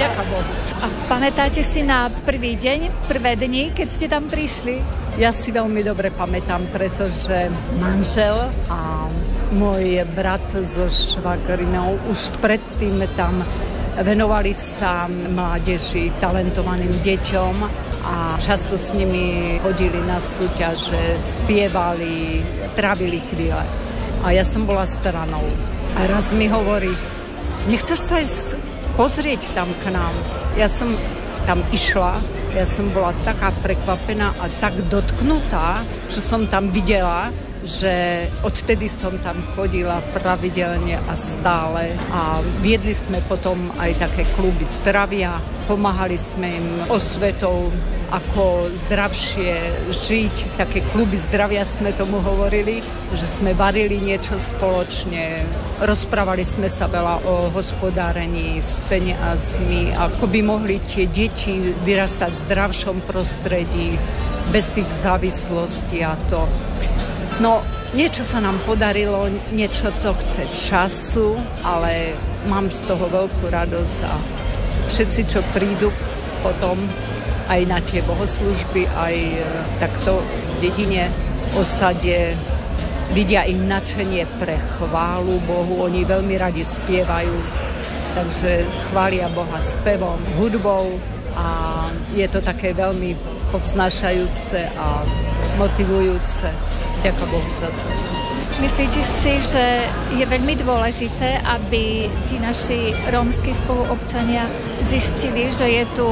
[0.00, 0.52] Ďakujem Bohu.
[0.80, 4.80] A pamätáte si na prvý deň, prvé dni, keď ste tam prišli?
[5.20, 9.12] Ja si veľmi dobre pamätám, pretože manžel a
[9.52, 13.44] môj brat so švagrinou už predtým tam
[14.00, 17.54] venovali sa mládeži, talentovaným deťom
[18.00, 22.40] a často s nimi chodili na súťaže, spievali,
[22.72, 23.68] trávili chvíle.
[24.24, 25.44] A ja som bola stranou.
[26.00, 26.96] A raz mi hovorí,
[27.68, 28.69] nechceš sa ísť
[29.00, 30.12] pozrieť tam k nám?
[30.60, 30.92] Ja som
[31.48, 32.20] tam išla,
[32.52, 35.80] ja som bola taká prekvapená a tak dotknutá,
[36.12, 37.32] že som tam videla,
[37.64, 44.64] že odtedy som tam chodila pravidelne a stále a viedli sme potom aj také kluby
[44.64, 45.36] zdravia,
[45.68, 47.68] pomáhali sme im osvetou
[48.10, 50.58] ako zdravšie žiť.
[50.58, 52.82] Také kluby zdravia sme tomu hovorili,
[53.14, 55.46] že sme varili niečo spoločne.
[55.78, 62.42] Rozprávali sme sa veľa o hospodárení s peniazmi, ako by mohli tie deti vyrastať v
[62.50, 63.94] zdravšom prostredí,
[64.50, 66.42] bez tých závislostí a to.
[67.40, 67.64] No,
[67.96, 72.12] niečo sa nám podarilo, niečo to chce času, ale
[72.44, 74.12] mám z toho veľkú radosť a
[74.92, 75.88] všetci, čo prídu
[76.44, 76.76] potom,
[77.48, 79.40] aj na tie bohoslužby, aj e,
[79.80, 81.08] takto v dedine,
[81.56, 82.36] osade
[83.16, 85.88] vidia im načenie pre chválu Bohu.
[85.88, 87.40] Oni veľmi radi spievajú,
[88.20, 90.92] takže chvália Boha spevom, hudbou
[91.32, 91.48] a
[92.12, 93.16] je to také veľmi
[93.48, 95.08] povznášajúce a
[95.56, 96.52] motivujúce.
[97.00, 97.82] Ďakujem Bohu za to.
[98.60, 104.44] Myslíte si, že je veľmi dôležité, aby tí naši rómsky spoluobčania
[104.84, 106.04] zistili, že je tu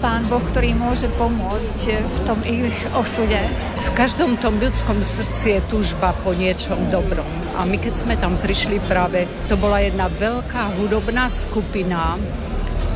[0.00, 3.36] Pán Boh, ktorý môže pomôcť v tom ich osude?
[3.84, 7.28] V každom tom ľudskom srdci je túžba po niečom dobrom.
[7.60, 12.16] A my keď sme tam prišli práve, to bola jedna veľká hudobná skupina,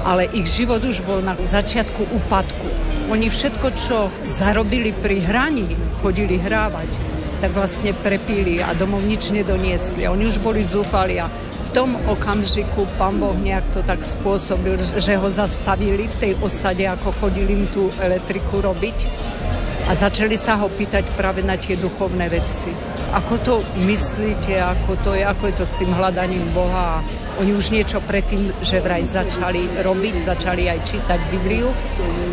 [0.01, 2.69] ale ich život už bol na začiatku úpadku.
[3.13, 7.14] Oni všetko, čo zarobili pri hraní, chodili hrávať
[7.45, 10.09] tak vlastne prepíli a domov nič nedoniesli.
[10.09, 15.21] Oni už boli zúfali a v tom okamžiku pán Boh nejak to tak spôsobil, že
[15.21, 18.97] ho zastavili v tej osade, ako chodili im tú elektriku robiť
[19.85, 22.73] a začali sa ho pýtať práve na tie duchovné veci.
[23.15, 26.99] Ako to myslíte, ako to je, ako je to s tým hľadaním Boha?
[27.39, 31.71] Oni už niečo predtým, že vraj začali robiť, začali aj čítať Bibliu.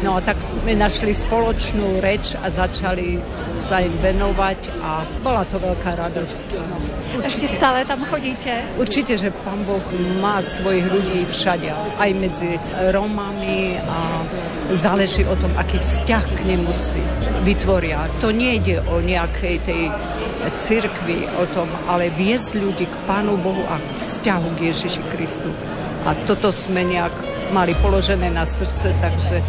[0.02, 3.22] No a tak sme našli spoločnú reč a začali
[3.54, 6.48] sa im venovať a bola to veľká radosť.
[6.58, 6.76] No.
[7.30, 8.50] Ešte stále tam chodíte?
[8.82, 9.86] Určite, že Pán Boh
[10.18, 11.70] má svojich ľudí všade,
[12.02, 12.58] aj medzi
[12.90, 14.26] Romami a
[14.76, 17.02] záleží o tom, aký vzťah k nemu si
[17.44, 18.08] vytvoria.
[18.24, 19.92] To nejde o nejakej tej
[20.58, 25.50] cirkvi, o tom, ale viesť ľudí k Pánu Bohu a k vzťahu k Ježiši Kristu.
[26.02, 27.14] A toto sme nejak
[27.54, 29.46] mali položené na srdce, takže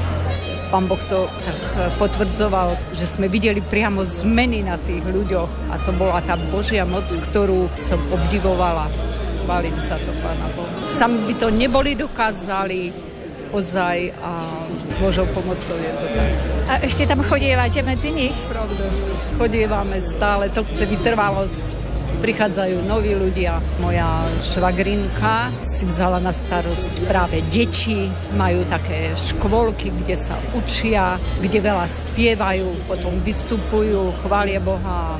[0.68, 5.80] pán Boh to tak e, potvrdzoval, že sme videli priamo zmeny na tých ľuďoch a
[5.80, 8.92] to bola tá Božia moc, ktorú som obdivovala.
[9.44, 10.72] Chválim sa to, Pána Boha.
[10.92, 13.11] Sami by to neboli dokázali
[13.52, 14.32] ozaj a
[14.88, 16.32] s Božou pomocou je to tak.
[16.68, 18.34] A ešte tam chodievate medzi nich?
[18.48, 18.88] Pravda,
[19.36, 21.81] chodievame stále, to chce vytrvalosť
[22.22, 23.58] prichádzajú noví ľudia.
[23.82, 28.06] Moja švagrinka si vzala na starosť práve deti,
[28.38, 35.18] majú také škôlky, kde sa učia, kde veľa spievajú, potom vystupujú, chvália Boha.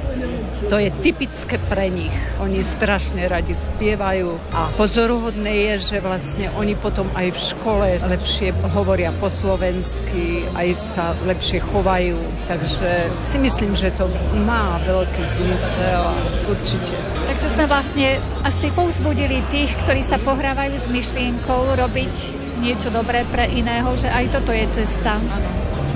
[0.70, 2.14] To je typické pre nich.
[2.38, 8.54] Oni strašne radi spievajú a pozoruhodné je, že vlastne oni potom aj v škole lepšie
[8.70, 12.14] hovoria po slovensky, aj sa lepšie chovajú.
[12.46, 14.06] Takže si myslím, že to
[14.46, 16.04] má veľký zmysel
[16.46, 16.91] určite.
[17.32, 22.14] Takže sme vlastne asi povzbudili tých, ktorí sa pohrávajú s myšlienkou robiť
[22.60, 25.18] niečo dobré pre iného, že aj toto je cesta.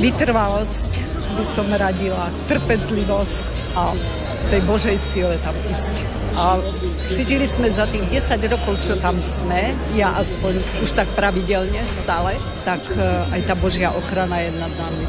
[0.01, 6.07] Vytrvalosť by som radila, trpezlivosť a v tej Božej síle tam ísť.
[6.37, 6.61] A
[7.09, 12.37] cítili sme za tých 10 rokov, čo tam sme, ja aspoň už tak pravidelne stále,
[12.69, 13.01] tak e,
[13.33, 15.05] aj tá Božia ochrana je nad nami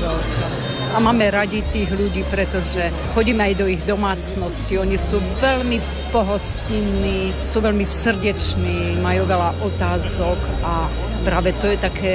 [0.00, 0.59] veľká
[0.90, 4.74] a máme radi tých ľudí, pretože chodíme aj do ich domácnosti.
[4.78, 5.78] Oni sú veľmi
[6.10, 10.90] pohostinní, sú veľmi srdeční, majú veľa otázok a
[11.22, 12.12] práve to je také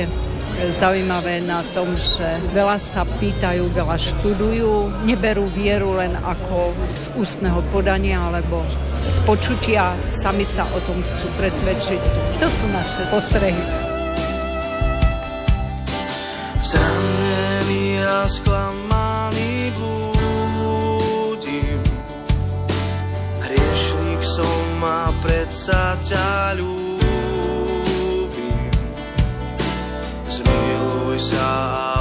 [0.71, 2.23] zaujímavé na tom, že
[2.55, 8.63] veľa sa pýtajú, veľa študujú, neberú vieru len ako z ústneho podania alebo
[9.05, 12.01] z počutia, sami sa o tom chcú presvedčiť.
[12.39, 13.84] To sú naše postrehy.
[16.66, 21.78] Zranený a sklamaný blúdim
[23.38, 26.97] Hriešnik som a predsa ťa ľúbim.
[30.26, 31.94] Zmiluj sa a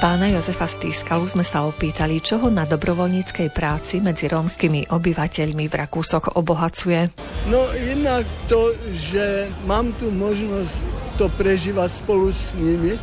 [0.00, 5.74] pána Jozefa Stýskalu sme sa opýtali, čo ho na dobrovoľníckej práci medzi rómskymi obyvateľmi v
[5.76, 7.12] Rakúsoch obohacuje.
[7.52, 10.80] No jednak to, že mám tu možnosť
[11.20, 12.96] to prežívať spolu s nimi,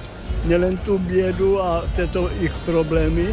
[0.50, 3.30] nielen tú biedu a tieto ich problémy,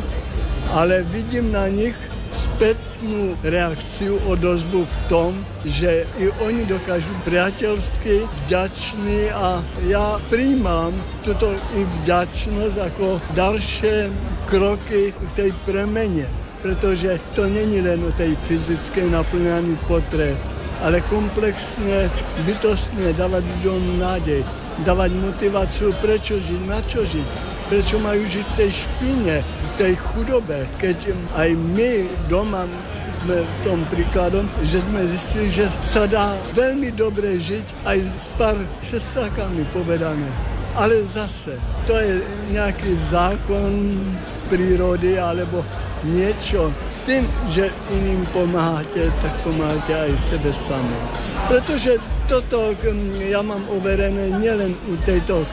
[0.76, 1.96] ale vidím na nich
[2.34, 5.32] spätnú reakciu, odozvu v tom,
[5.62, 10.90] že i oni dokážu priateľsky, vďační a ja príjmam
[11.22, 14.10] túto i vďačnosť ako ďalšie
[14.50, 16.26] kroky k tej premene.
[16.64, 20.34] Pretože to není len o tej fyzickej naplňaní potreb,
[20.80, 22.08] ale komplexne,
[22.48, 24.42] bytostne dávať ľuďom nádej,
[24.82, 29.92] dávať motiváciu, prečo žiť, na čo žiť, prečo majú žiť v tej špine, v tej
[30.12, 32.68] chudobe, keď aj my doma
[33.14, 38.58] sme tom príkladom, že sme zistili, že sa dá veľmi dobre žiť aj s pár
[38.82, 40.26] šesákami povedané.
[40.74, 41.54] Ale zase,
[41.86, 42.18] to je
[42.50, 44.02] nejaký zákon
[44.50, 45.62] prírody alebo
[46.02, 46.74] niečo.
[47.06, 50.98] Tým, že iným pomáhate, tak pomáhate aj sebe sami.
[51.46, 55.44] Pretože toto hm, ja mám overené nielen u tejto.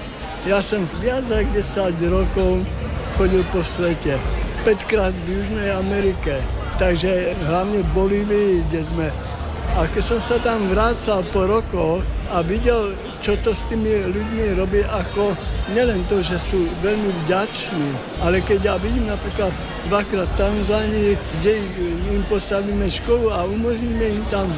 [0.50, 2.66] Ja som viac ako 10 rokov
[3.18, 4.18] chodil po svete.
[4.66, 6.42] 5 krát v Južnej Amerike
[6.82, 9.08] takže hlavne v Bolívii, kde sme.
[9.78, 12.02] A keď som sa tam vrácal po rokoch
[12.34, 15.38] a videl, čo to s tými ľuďmi robí, ako
[15.72, 17.88] nielen to, že sú veľmi vďační,
[18.26, 19.54] ale keď ja vidím napríklad
[19.94, 21.62] dvakrát v Tanzánii, kde
[22.12, 24.50] im postavíme školu a umožníme im tam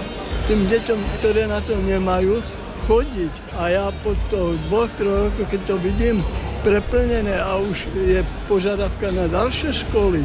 [0.47, 2.39] tým deťom, ktoré na to nemajú,
[2.85, 3.33] chodiť.
[3.59, 6.19] A ja po to dvoch, troch rokoch, keď to vidím
[6.63, 10.23] preplnené a už je požiadavka na ďalšie školy,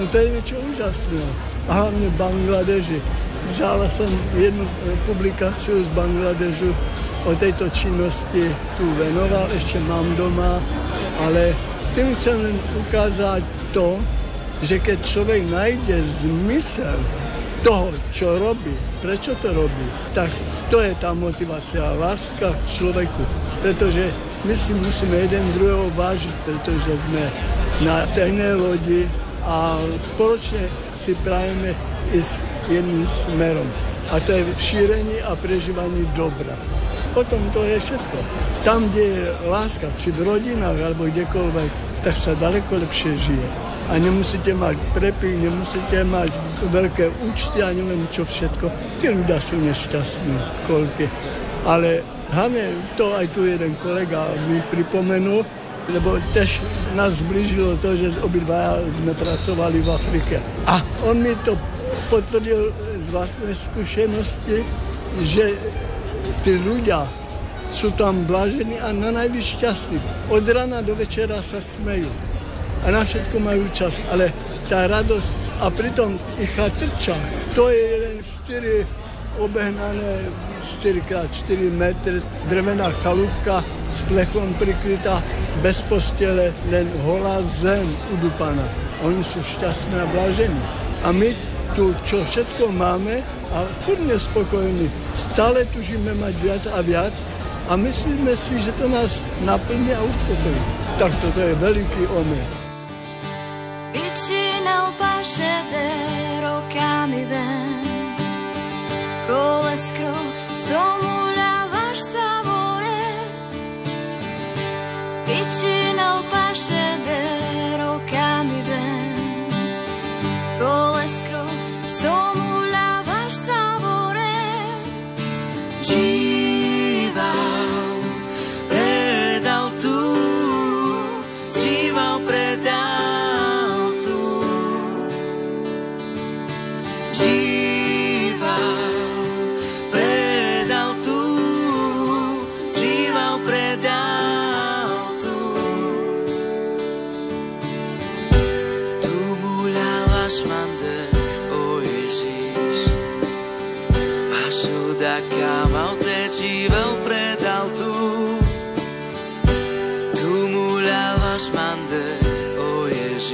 [0.00, 1.20] No to je niečo úžasné.
[1.68, 2.98] A hlavne v Bangladeži.
[3.52, 4.64] Žala som jednu
[5.04, 6.72] publikáciu z Bangladežu
[7.28, 8.48] o tejto činnosti
[8.78, 10.62] tu venoval, ešte mám doma,
[11.20, 11.52] ale
[11.92, 13.44] tým chcem len ukázať
[13.76, 14.00] to,
[14.64, 16.98] že keď človek nájde zmysel
[17.60, 18.72] toho, čo robí,
[19.04, 19.86] prečo to robí,
[20.16, 20.32] tak
[20.72, 23.22] to je tá motivácia, láska k človeku.
[23.60, 24.08] Pretože
[24.48, 27.28] my si musíme jeden druhého vážiť, pretože sme
[27.84, 29.04] na stejnej lodi
[29.44, 31.76] a spoločne si prajeme
[32.16, 32.40] ísť
[32.72, 33.68] jedným smerom.
[34.16, 34.52] A to je v
[35.20, 36.56] a prežívaní dobra.
[37.12, 38.16] Potom to je všetko.
[38.64, 43.71] Tam, kde je láska, či v rodinách, alebo kdekoľvek, tak sa daleko lepšie žije.
[43.92, 46.32] A nemusíte mať prepy, nemusíte mať
[46.72, 48.72] veľké účty a neviem čo všetko.
[48.96, 51.12] Tí ľudia sú nešťastní, koľky.
[51.68, 52.00] Ale
[52.32, 55.44] hlavne to aj tu jeden kolega mi pripomenul,
[55.92, 56.64] lebo tež
[56.96, 60.40] nás zbližilo to, že obidva sme pracovali v Afrike.
[60.64, 61.52] A on mi to
[62.08, 64.64] potvrdil z vlastnej skúsenosti,
[65.20, 65.52] že
[66.48, 67.04] tí ľudia
[67.68, 70.00] sú tam blážení a na šťastní.
[70.32, 72.08] Od rana do večera sa smejú
[72.82, 74.34] a na všetko majú čas, ale
[74.66, 75.30] tá radosť
[75.62, 77.14] a pritom ich chatrča,
[77.54, 78.16] to je len
[78.46, 79.02] 4
[79.40, 80.28] obehnané
[80.60, 82.20] 4x4 metr,
[82.52, 85.22] drevená chalúbka s plechom prikrytá,
[85.64, 88.66] bez postele, len holá zem udupaná.
[89.02, 90.62] Oni sú šťastní a blážení.
[91.02, 91.34] A my
[91.74, 94.88] tu, čo všetko máme, a furt nespokojní.
[95.12, 97.12] Stále tužíme mať viac a viac
[97.68, 100.60] a myslíme si, že to nás naplní a uspokojí.
[100.96, 102.71] Tak toto je veľký omyl.
[105.32, 105.88] Pašede
[106.44, 107.72] rokami ven,
[109.26, 110.12] koleskro
[110.68, 111.11] somuľavaš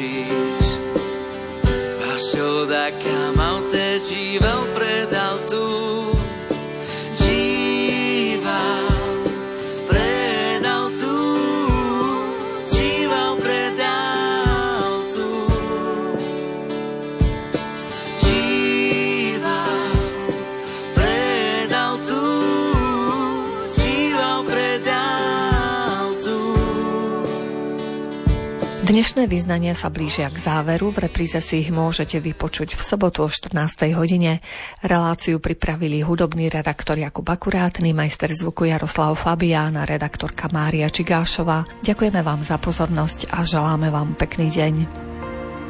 [0.01, 0.38] o
[28.99, 33.31] Dnešné vyznania sa blížia k záveru, v repríze si ich môžete vypočuť v sobotu o
[33.31, 33.95] 14.
[33.95, 34.43] hodine.
[34.83, 41.71] Reláciu pripravili hudobný redaktor Jakub Akurátny, majster zvuku Jaroslav Fabián a redaktorka Mária Čigášová.
[41.87, 44.75] Ďakujeme vám za pozornosť a želáme vám pekný deň.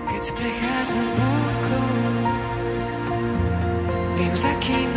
[0.09, 1.85] Keď prechádzam búrkou,
[4.25, 4.88] viem za kým